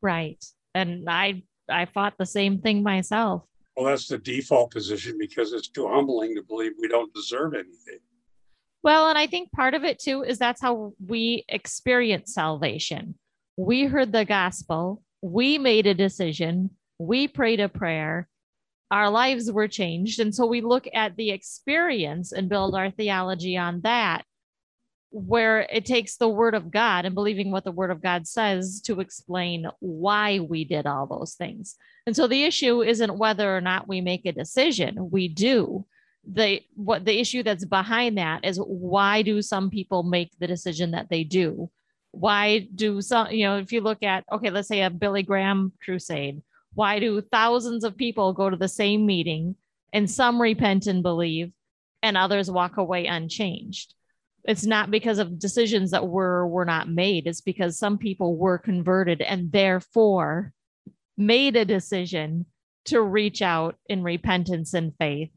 Right. 0.00 0.42
And 0.74 1.08
I 1.08 1.42
I 1.68 1.84
fought 1.84 2.14
the 2.18 2.26
same 2.26 2.60
thing 2.60 2.82
myself. 2.82 3.44
Well, 3.76 3.86
that's 3.86 4.08
the 4.08 4.18
default 4.18 4.72
position 4.72 5.16
because 5.18 5.52
it's 5.52 5.68
too 5.68 5.86
humbling 5.88 6.34
to 6.34 6.42
believe 6.42 6.72
we 6.80 6.88
don't 6.88 7.12
deserve 7.14 7.54
anything. 7.54 8.00
Well, 8.82 9.08
and 9.08 9.16
I 9.18 9.26
think 9.26 9.52
part 9.52 9.74
of 9.74 9.84
it 9.84 9.98
too 9.98 10.22
is 10.22 10.38
that's 10.38 10.60
how 10.60 10.94
we 11.06 11.44
experience 11.48 12.32
salvation. 12.34 13.14
We 13.62 13.84
heard 13.84 14.10
the 14.10 14.24
gospel, 14.24 15.02
we 15.20 15.58
made 15.58 15.86
a 15.86 15.92
decision, 15.92 16.70
we 16.98 17.28
prayed 17.28 17.60
a 17.60 17.68
prayer, 17.68 18.26
our 18.90 19.10
lives 19.10 19.52
were 19.52 19.68
changed. 19.68 20.18
And 20.18 20.34
so 20.34 20.46
we 20.46 20.62
look 20.62 20.88
at 20.94 21.16
the 21.16 21.30
experience 21.30 22.32
and 22.32 22.48
build 22.48 22.74
our 22.74 22.90
theology 22.90 23.58
on 23.58 23.82
that, 23.82 24.22
where 25.10 25.60
it 25.70 25.84
takes 25.84 26.16
the 26.16 26.26
word 26.26 26.54
of 26.54 26.70
God 26.70 27.04
and 27.04 27.14
believing 27.14 27.50
what 27.50 27.64
the 27.64 27.70
word 27.70 27.90
of 27.90 28.02
God 28.02 28.26
says 28.26 28.80
to 28.86 29.00
explain 29.00 29.66
why 29.80 30.38
we 30.38 30.64
did 30.64 30.86
all 30.86 31.06
those 31.06 31.34
things. 31.34 31.76
And 32.06 32.16
so 32.16 32.26
the 32.26 32.44
issue 32.44 32.80
isn't 32.80 33.18
whether 33.18 33.54
or 33.54 33.60
not 33.60 33.86
we 33.86 34.00
make 34.00 34.24
a 34.24 34.32
decision, 34.32 35.10
we 35.10 35.28
do. 35.28 35.84
The 36.26 36.62
what 36.76 37.04
the 37.04 37.20
issue 37.20 37.42
that's 37.42 37.66
behind 37.66 38.16
that 38.16 38.42
is 38.42 38.56
why 38.56 39.20
do 39.20 39.42
some 39.42 39.68
people 39.68 40.02
make 40.02 40.32
the 40.38 40.46
decision 40.46 40.92
that 40.92 41.10
they 41.10 41.24
do 41.24 41.70
why 42.12 42.66
do 42.74 43.00
some 43.00 43.30
you 43.30 43.44
know 43.44 43.58
if 43.58 43.72
you 43.72 43.80
look 43.80 44.02
at 44.02 44.24
okay 44.32 44.50
let's 44.50 44.68
say 44.68 44.82
a 44.82 44.90
billy 44.90 45.22
graham 45.22 45.72
crusade 45.82 46.42
why 46.74 46.98
do 46.98 47.20
thousands 47.20 47.84
of 47.84 47.96
people 47.96 48.32
go 48.32 48.48
to 48.48 48.56
the 48.56 48.68
same 48.68 49.06
meeting 49.06 49.56
and 49.92 50.10
some 50.10 50.40
repent 50.40 50.86
and 50.86 51.02
believe 51.02 51.52
and 52.02 52.16
others 52.16 52.50
walk 52.50 52.76
away 52.76 53.06
unchanged? 53.06 53.94
It's 54.44 54.64
not 54.64 54.90
because 54.90 55.18
of 55.18 55.38
decisions 55.38 55.90
that 55.90 56.08
were 56.08 56.46
were 56.46 56.64
not 56.64 56.88
made. 56.88 57.26
It's 57.26 57.42
because 57.42 57.78
some 57.78 57.98
people 57.98 58.36
were 58.36 58.56
converted 58.56 59.20
and 59.20 59.52
therefore 59.52 60.52
made 61.16 61.56
a 61.56 61.64
decision 61.64 62.46
to 62.86 63.02
reach 63.02 63.42
out 63.42 63.76
in 63.88 64.02
repentance 64.02 64.72
and 64.72 64.94
faith 64.96 65.30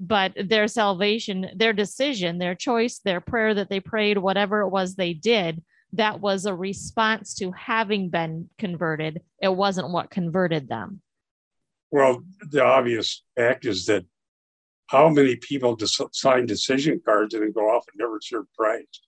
but 0.00 0.32
their 0.36 0.68
salvation, 0.68 1.50
their 1.54 1.72
decision, 1.72 2.38
their 2.38 2.54
choice, 2.54 2.98
their 2.98 3.20
prayer 3.20 3.54
that 3.54 3.68
they 3.68 3.80
prayed, 3.80 4.18
whatever 4.18 4.60
it 4.60 4.68
was 4.68 4.94
they 4.94 5.12
did, 5.12 5.62
that 5.92 6.20
was 6.20 6.46
a 6.46 6.54
response 6.54 7.34
to 7.34 7.52
having 7.52 8.08
been 8.08 8.48
converted. 8.58 9.22
It 9.40 9.54
wasn't 9.54 9.90
what 9.90 10.10
converted 10.10 10.68
them. 10.68 11.00
Well, 11.90 12.22
the 12.50 12.64
obvious 12.64 13.22
fact 13.36 13.64
is 13.64 13.86
that 13.86 14.04
how 14.88 15.08
many 15.08 15.36
people 15.36 15.76
sign 16.12 16.46
decision 16.46 17.00
cards 17.04 17.34
and 17.34 17.42
then 17.42 17.52
go 17.52 17.68
off 17.70 17.84
and 17.92 17.98
never 17.98 18.18
serve 18.20 18.46
Christ? 18.58 19.06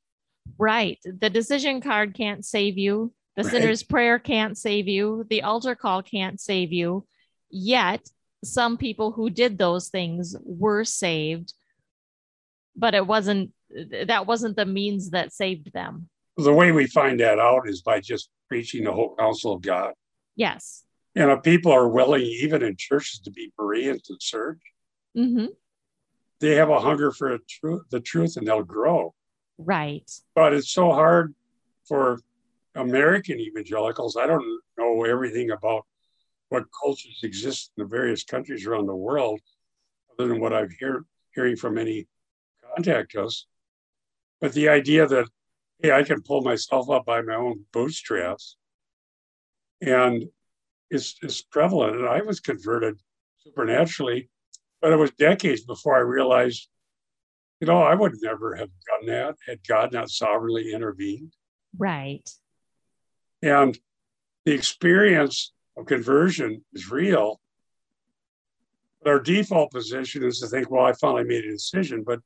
Right. 0.56 0.98
The 1.04 1.30
decision 1.30 1.80
card 1.80 2.14
can't 2.14 2.44
save 2.44 2.78
you. 2.78 3.12
The 3.36 3.44
Right. 3.44 3.52
sinner's 3.52 3.82
prayer 3.82 4.18
can't 4.18 4.56
save 4.58 4.88
you. 4.88 5.24
The 5.30 5.42
altar 5.42 5.76
call 5.76 6.02
can't 6.02 6.40
save 6.40 6.72
you. 6.72 7.06
Yet, 7.50 8.08
some 8.44 8.76
people 8.76 9.12
who 9.12 9.30
did 9.30 9.58
those 9.58 9.88
things 9.88 10.36
were 10.42 10.84
saved, 10.84 11.54
but 12.76 12.94
it 12.94 13.06
wasn't 13.06 13.52
that 13.90 14.26
wasn't 14.26 14.56
the 14.56 14.64
means 14.66 15.10
that 15.10 15.32
saved 15.32 15.72
them. 15.72 16.08
The 16.36 16.54
way 16.54 16.72
we 16.72 16.86
find 16.86 17.20
that 17.20 17.38
out 17.38 17.68
is 17.68 17.82
by 17.82 18.00
just 18.00 18.30
preaching 18.48 18.84
the 18.84 18.92
whole 18.92 19.14
counsel 19.16 19.52
of 19.52 19.60
God. 19.60 19.92
Yes. 20.36 20.84
You 21.14 21.26
know, 21.26 21.38
people 21.38 21.72
are 21.72 21.88
willing, 21.88 22.22
even 22.22 22.62
in 22.62 22.76
churches, 22.76 23.20
to 23.20 23.30
be 23.30 23.52
Bereans 23.58 24.08
and 24.08 24.22
search, 24.22 24.60
hmm 25.14 25.46
they 26.40 26.54
have 26.54 26.70
a 26.70 26.78
hunger 26.78 27.10
for 27.10 27.34
a 27.34 27.38
tru- 27.48 27.84
the 27.90 27.98
truth 27.98 28.36
and 28.36 28.46
they'll 28.46 28.62
grow. 28.62 29.12
Right. 29.58 30.08
But 30.36 30.52
it's 30.52 30.70
so 30.70 30.92
hard 30.92 31.34
for 31.88 32.20
American 32.76 33.40
evangelicals. 33.40 34.16
I 34.16 34.26
don't 34.26 34.44
know 34.78 35.04
everything 35.04 35.50
about 35.50 35.84
what 36.48 36.64
cultures 36.82 37.20
exist 37.22 37.72
in 37.76 37.84
the 37.84 37.88
various 37.88 38.24
countries 38.24 38.66
around 38.66 38.86
the 38.86 38.94
world, 38.94 39.40
other 40.12 40.28
than 40.28 40.40
what 40.40 40.52
I've 40.52 40.72
hear, 40.72 41.04
hearing 41.34 41.56
from 41.56 41.78
any 41.78 42.06
contact 42.74 43.14
us. 43.16 43.46
But 44.40 44.52
the 44.52 44.68
idea 44.68 45.06
that, 45.06 45.28
hey, 45.82 45.92
I 45.92 46.02
can 46.02 46.22
pull 46.22 46.42
myself 46.42 46.90
up 46.90 47.04
by 47.04 47.20
my 47.22 47.34
own 47.34 47.64
bootstraps 47.72 48.56
and 49.80 50.24
it's, 50.90 51.16
it's 51.22 51.42
prevalent. 51.42 51.96
And 51.96 52.08
I 52.08 52.22
was 52.22 52.40
converted 52.40 52.98
supernaturally, 53.44 54.30
but 54.80 54.92
it 54.92 54.96
was 54.96 55.10
decades 55.12 55.64
before 55.64 55.96
I 55.96 56.00
realized, 56.00 56.68
you 57.60 57.66
know, 57.66 57.82
I 57.82 57.94
would 57.94 58.14
never 58.22 58.54
have 58.56 58.70
done 58.86 59.06
that 59.08 59.36
had 59.46 59.66
God 59.66 59.92
not 59.92 60.10
sovereignly 60.10 60.72
intervened. 60.72 61.34
Right. 61.76 62.28
And 63.42 63.78
the 64.44 64.52
experience 64.52 65.52
of 65.78 65.86
conversion 65.86 66.64
is 66.72 66.90
real. 66.90 67.40
But 69.02 69.10
our 69.10 69.20
default 69.20 69.70
position 69.70 70.24
is 70.24 70.40
to 70.40 70.48
think, 70.48 70.70
well, 70.70 70.84
I 70.84 70.92
finally 70.92 71.24
made 71.24 71.44
a 71.44 71.52
decision. 71.52 72.02
But 72.04 72.20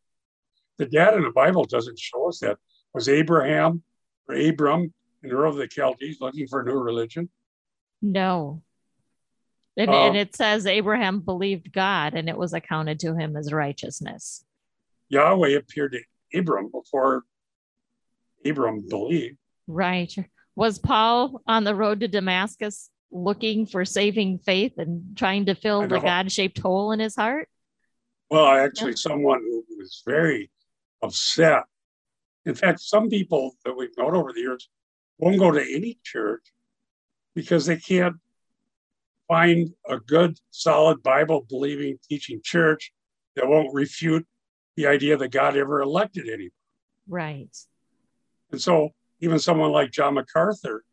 the 0.78 0.86
data 0.86 1.16
in 1.16 1.22
the 1.22 1.30
Bible 1.30 1.64
doesn't 1.64 1.98
show 1.98 2.28
us 2.28 2.40
that. 2.40 2.58
Was 2.94 3.08
Abraham 3.08 3.82
or 4.28 4.34
Abram 4.34 4.92
in 5.22 5.30
Ur 5.30 5.44
of 5.44 5.56
the 5.56 5.68
Chaldees 5.68 6.20
looking 6.20 6.46
for 6.46 6.60
a 6.60 6.64
new 6.64 6.78
religion? 6.78 7.30
No. 8.00 8.62
And, 9.76 9.90
and 9.90 10.16
it 10.16 10.36
says 10.36 10.66
Abraham 10.66 11.20
believed 11.20 11.72
God 11.72 12.12
and 12.14 12.28
it 12.28 12.36
was 12.36 12.52
accounted 12.52 13.00
to 13.00 13.14
him 13.14 13.36
as 13.36 13.52
righteousness. 13.52 14.44
Yahweh 15.08 15.56
appeared 15.56 15.92
to 15.92 16.38
Abram 16.38 16.70
before 16.70 17.24
Abram 18.44 18.86
believed. 18.88 19.38
Right. 19.66 20.14
Was 20.54 20.78
Paul 20.78 21.40
on 21.46 21.64
the 21.64 21.74
road 21.74 22.00
to 22.00 22.08
Damascus 22.08 22.90
looking 23.12 23.66
for 23.66 23.84
saving 23.84 24.38
faith 24.38 24.72
and 24.78 25.16
trying 25.16 25.46
to 25.46 25.54
fill 25.54 25.86
the. 25.86 26.00
God 26.00 26.32
shaped 26.32 26.58
hole 26.58 26.92
in 26.92 26.98
his 26.98 27.14
heart? 27.14 27.48
Well, 28.30 28.46
actually, 28.46 28.96
someone 28.96 29.40
who 29.40 29.64
was 29.76 30.02
very 30.06 30.50
upset. 31.02 31.64
In 32.46 32.54
fact, 32.54 32.80
some 32.80 33.08
people 33.08 33.52
that 33.64 33.76
we've 33.76 33.96
known 33.96 34.16
over 34.16 34.32
the 34.32 34.40
years 34.40 34.68
won't 35.18 35.38
go 35.38 35.50
to 35.50 35.60
any 35.60 35.98
church 36.02 36.42
because 37.34 37.66
they 37.66 37.76
can't 37.76 38.16
find 39.28 39.70
a 39.88 39.98
good, 39.98 40.38
solid 40.50 41.02
Bible 41.02 41.46
believing, 41.48 41.98
teaching 42.08 42.40
church 42.42 42.92
that 43.36 43.46
won't 43.46 43.72
refute 43.72 44.26
the 44.76 44.86
idea 44.86 45.16
that 45.16 45.28
God 45.28 45.56
ever 45.56 45.80
elected 45.80 46.26
anyone. 46.26 46.50
Right. 47.08 47.56
And 48.50 48.60
so, 48.60 48.90
even 49.20 49.38
someone 49.38 49.70
like 49.70 49.90
John 49.90 50.14
MacArthur, 50.14 50.84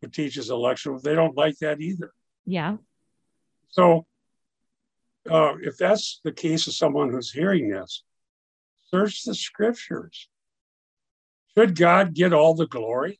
who 0.00 0.08
teaches 0.08 0.50
election, 0.50 0.98
they 1.02 1.14
don't 1.14 1.36
like 1.36 1.58
that 1.58 1.80
either. 1.80 2.12
Yeah. 2.44 2.76
So, 3.68 4.06
uh, 5.30 5.54
if 5.60 5.76
that's 5.76 6.20
the 6.22 6.32
case 6.32 6.66
of 6.66 6.74
someone 6.74 7.10
who's 7.10 7.30
hearing 7.30 7.68
this, 7.68 8.04
search 8.90 9.24
the 9.24 9.34
scriptures. 9.34 10.28
Should 11.56 11.74
God 11.74 12.14
get 12.14 12.32
all 12.32 12.54
the 12.54 12.66
glory? 12.66 13.18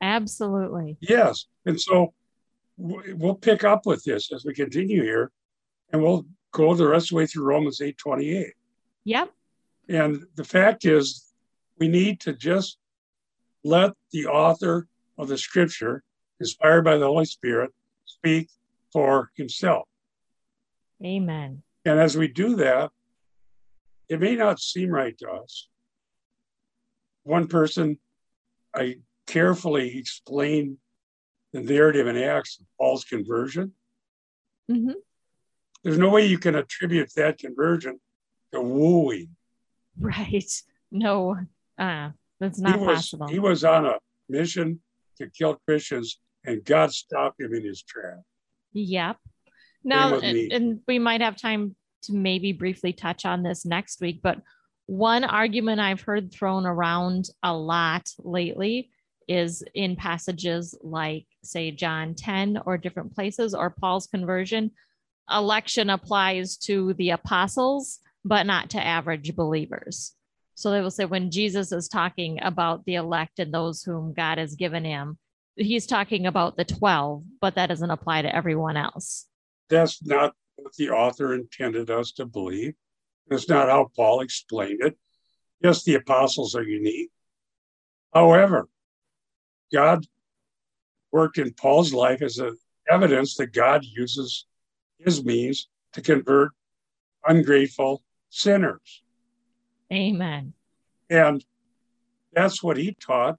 Absolutely. 0.00 0.98
Yes. 1.00 1.46
And 1.64 1.80
so 1.80 2.12
we'll 2.76 3.36
pick 3.36 3.64
up 3.64 3.86
with 3.86 4.02
this 4.04 4.32
as 4.32 4.44
we 4.44 4.52
continue 4.52 5.02
here, 5.02 5.30
and 5.92 6.02
we'll 6.02 6.26
go 6.50 6.74
the 6.74 6.88
rest 6.88 7.06
of 7.06 7.10
the 7.10 7.16
way 7.16 7.26
through 7.26 7.44
Romans 7.44 7.80
8 7.80 7.96
28. 7.96 8.52
Yep. 9.04 9.30
And 9.88 10.24
the 10.36 10.44
fact 10.44 10.84
is, 10.84 11.32
we 11.78 11.88
need 11.88 12.20
to 12.20 12.32
just 12.32 12.78
let 13.64 13.92
the 14.10 14.26
author 14.26 14.86
of 15.18 15.28
the 15.28 15.38
scripture, 15.38 16.02
inspired 16.40 16.82
by 16.82 16.96
the 16.96 17.06
Holy 17.06 17.24
Spirit, 17.24 17.70
speak 18.04 18.48
for 18.92 19.30
himself. 19.36 19.88
Amen. 21.04 21.62
And 21.84 21.98
as 21.98 22.16
we 22.16 22.28
do 22.28 22.56
that, 22.56 22.90
it 24.08 24.20
may 24.20 24.36
not 24.36 24.60
seem 24.60 24.90
right 24.90 25.16
to 25.18 25.30
us. 25.30 25.68
One 27.24 27.46
person, 27.46 27.98
I 28.74 28.96
carefully 29.26 29.96
explained 29.98 30.78
the 31.52 31.60
narrative 31.60 32.06
in 32.06 32.16
Acts 32.16 32.58
of 32.60 32.66
Paul's 32.78 33.04
conversion. 33.04 33.72
Mm-hmm. 34.70 34.92
There's 35.82 35.98
no 35.98 36.10
way 36.10 36.26
you 36.26 36.38
can 36.38 36.54
attribute 36.54 37.12
that 37.16 37.38
conversion 37.38 38.00
to 38.52 38.60
wooing. 38.60 39.30
Right. 39.98 40.52
No, 40.94 41.38
uh, 41.78 42.10
that's 42.38 42.58
not 42.58 42.78
he 42.78 42.84
was, 42.84 42.96
possible. 42.96 43.28
He 43.28 43.38
was 43.38 43.64
on 43.64 43.86
a 43.86 43.94
mission 44.28 44.80
to 45.22 45.30
kill 45.30 45.60
Christians, 45.66 46.20
and 46.44 46.64
God 46.64 46.92
stopped 46.92 47.40
him 47.40 47.54
in 47.54 47.64
his 47.64 47.82
tracks. 47.82 48.20
Yep. 48.72 49.16
Now, 49.84 50.18
and, 50.18 50.52
and 50.52 50.80
we 50.86 50.98
might 50.98 51.20
have 51.20 51.36
time 51.36 51.74
to 52.02 52.14
maybe 52.14 52.52
briefly 52.52 52.92
touch 52.92 53.24
on 53.24 53.42
this 53.42 53.64
next 53.64 54.00
week, 54.00 54.20
but 54.22 54.38
one 54.86 55.24
argument 55.24 55.80
I've 55.80 56.00
heard 56.00 56.32
thrown 56.32 56.66
around 56.66 57.28
a 57.42 57.54
lot 57.54 58.10
lately 58.18 58.90
is 59.28 59.62
in 59.74 59.96
passages 59.96 60.76
like, 60.82 61.26
say, 61.44 61.70
John 61.70 62.14
10 62.14 62.60
or 62.66 62.76
different 62.76 63.14
places 63.14 63.54
or 63.54 63.70
Paul's 63.70 64.06
conversion. 64.06 64.72
Election 65.30 65.90
applies 65.90 66.56
to 66.58 66.94
the 66.94 67.10
apostles, 67.10 68.00
but 68.24 68.46
not 68.46 68.70
to 68.70 68.84
average 68.84 69.34
believers. 69.34 70.14
So 70.54 70.70
they 70.70 70.80
will 70.80 70.90
say 70.90 71.04
when 71.04 71.30
Jesus 71.30 71.72
is 71.72 71.88
talking 71.88 72.38
about 72.42 72.84
the 72.84 72.96
elect 72.96 73.38
and 73.38 73.52
those 73.52 73.82
whom 73.82 74.12
God 74.12 74.38
has 74.38 74.54
given 74.54 74.84
him, 74.84 75.18
he's 75.56 75.86
talking 75.86 76.26
about 76.26 76.56
the 76.56 76.64
12, 76.64 77.24
but 77.40 77.54
that 77.54 77.68
doesn't 77.68 77.90
apply 77.90 78.22
to 78.22 78.34
everyone 78.34 78.76
else. 78.76 79.26
That's 79.68 80.04
not 80.04 80.34
what 80.56 80.74
the 80.76 80.90
author 80.90 81.34
intended 81.34 81.90
us 81.90 82.12
to 82.12 82.26
believe. 82.26 82.74
That's 83.28 83.48
not 83.48 83.68
how 83.68 83.90
Paul 83.96 84.20
explained 84.20 84.82
it. 84.82 84.98
Yes, 85.60 85.84
the 85.84 85.94
apostles 85.94 86.54
are 86.54 86.62
unique. 86.62 87.10
However, 88.12 88.68
God 89.72 90.06
worked 91.12 91.38
in 91.38 91.52
Paul's 91.54 91.94
life 91.94 92.20
as 92.20 92.38
a 92.38 92.52
evidence 92.90 93.36
that 93.36 93.52
God 93.52 93.84
uses 93.84 94.46
his 94.98 95.24
means 95.24 95.68
to 95.92 96.02
convert 96.02 96.50
ungrateful 97.26 98.02
sinners. 98.28 99.01
Amen. 99.92 100.54
And 101.10 101.44
that's 102.32 102.62
what 102.62 102.76
he 102.76 102.96
taught. 102.98 103.36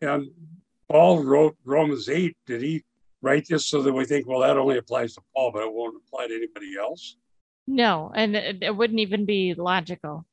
And 0.00 0.26
Paul 0.90 1.22
wrote 1.22 1.56
Romans 1.64 2.08
8. 2.08 2.36
Did 2.46 2.62
he 2.62 2.84
write 3.22 3.46
this 3.48 3.66
so 3.66 3.82
that 3.82 3.92
we 3.92 4.04
think, 4.04 4.26
well, 4.26 4.40
that 4.40 4.56
only 4.56 4.78
applies 4.78 5.14
to 5.14 5.22
Paul, 5.34 5.52
but 5.52 5.62
it 5.62 5.72
won't 5.72 5.96
apply 5.96 6.28
to 6.28 6.34
anybody 6.34 6.72
else? 6.78 7.16
No, 7.66 8.12
and 8.14 8.36
it, 8.36 8.62
it 8.62 8.76
wouldn't 8.76 9.00
even 9.00 9.24
be 9.24 9.54
logical. 9.54 10.24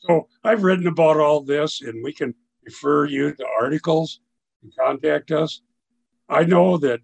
So 0.00 0.28
I've 0.42 0.62
written 0.62 0.86
about 0.86 1.18
all 1.18 1.42
this, 1.42 1.80
and 1.80 2.04
we 2.04 2.12
can 2.12 2.34
refer 2.64 3.06
you 3.06 3.34
to 3.34 3.46
articles 3.60 4.20
and 4.62 4.72
contact 4.78 5.30
us. 5.30 5.62
I 6.28 6.44
know 6.44 6.78
that 6.78 7.00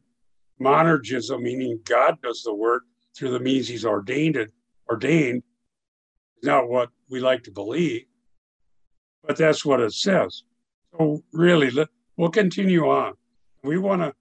monergism, 0.60 1.42
meaning 1.42 1.80
God 1.84 2.18
does 2.22 2.42
the 2.42 2.54
work 2.54 2.82
through 3.16 3.32
the 3.32 3.40
means 3.40 3.68
He's 3.68 3.84
ordained 3.84 4.36
it, 4.36 4.50
ordained, 4.88 5.42
not 6.42 6.68
what 6.68 6.90
we 7.08 7.20
like 7.20 7.42
to 7.44 7.50
believe, 7.50 8.04
but 9.26 9.36
that's 9.36 9.64
what 9.64 9.80
it 9.80 9.92
says. 9.92 10.42
So 10.92 11.22
really, 11.32 11.70
let, 11.70 11.88
we'll 12.16 12.30
continue 12.30 12.88
on. 12.88 13.14
We 13.62 13.78
want 13.78 14.02
to 14.02 14.14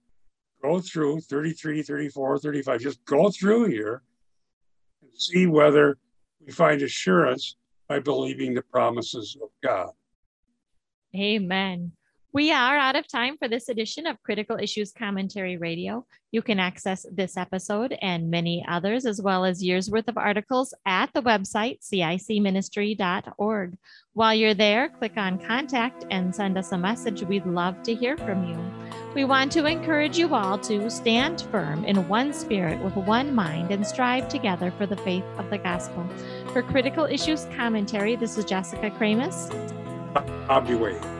go 0.62 0.80
through 0.80 1.20
33, 1.20 1.82
34, 1.82 2.38
35, 2.38 2.80
just 2.80 3.04
go 3.04 3.30
through 3.30 3.66
here 3.66 4.02
and 5.02 5.10
see 5.14 5.46
whether 5.46 5.98
we 6.44 6.52
find 6.52 6.82
assurance 6.82 7.56
by 7.88 7.98
believing 7.98 8.54
the 8.54 8.62
promises 8.62 9.36
of 9.42 9.48
God. 9.62 9.90
Amen. 11.16 11.92
We 12.32 12.52
are 12.52 12.76
out 12.76 12.94
of 12.94 13.08
time 13.08 13.36
for 13.38 13.48
this 13.48 13.68
edition 13.68 14.06
of 14.06 14.22
Critical 14.22 14.56
Issues 14.56 14.92
Commentary 14.92 15.56
Radio. 15.56 16.06
You 16.30 16.42
can 16.42 16.60
access 16.60 17.04
this 17.12 17.36
episode 17.36 17.98
and 18.00 18.30
many 18.30 18.64
others, 18.68 19.04
as 19.04 19.20
well 19.20 19.44
as 19.44 19.64
years 19.64 19.90
worth 19.90 20.06
of 20.06 20.16
articles 20.16 20.72
at 20.86 21.12
the 21.12 21.22
website 21.22 21.78
cicministry.org. 21.82 23.76
While 24.12 24.34
you're 24.34 24.54
there, 24.54 24.90
click 24.90 25.14
on 25.16 25.44
contact 25.44 26.06
and 26.12 26.32
send 26.32 26.56
us 26.56 26.70
a 26.70 26.78
message. 26.78 27.24
We'd 27.24 27.46
love 27.46 27.82
to 27.82 27.96
hear 27.96 28.16
from 28.16 28.44
you. 28.44 28.56
We 29.12 29.24
want 29.24 29.50
to 29.52 29.66
encourage 29.66 30.16
you 30.16 30.32
all 30.32 30.56
to 30.60 30.88
stand 30.88 31.42
firm 31.50 31.84
in 31.84 32.06
one 32.08 32.32
spirit 32.32 32.80
with 32.80 32.94
one 32.94 33.34
mind 33.34 33.72
and 33.72 33.84
strive 33.84 34.28
together 34.28 34.70
for 34.78 34.86
the 34.86 34.98
faith 34.98 35.24
of 35.36 35.50
the 35.50 35.58
gospel. 35.58 36.08
For 36.52 36.62
Critical 36.62 37.06
Issues 37.06 37.46
Commentary, 37.56 38.14
this 38.14 38.38
is 38.38 38.44
Jessica 38.44 38.90
Kramasz. 38.90 39.50
Waiting. 40.78 41.19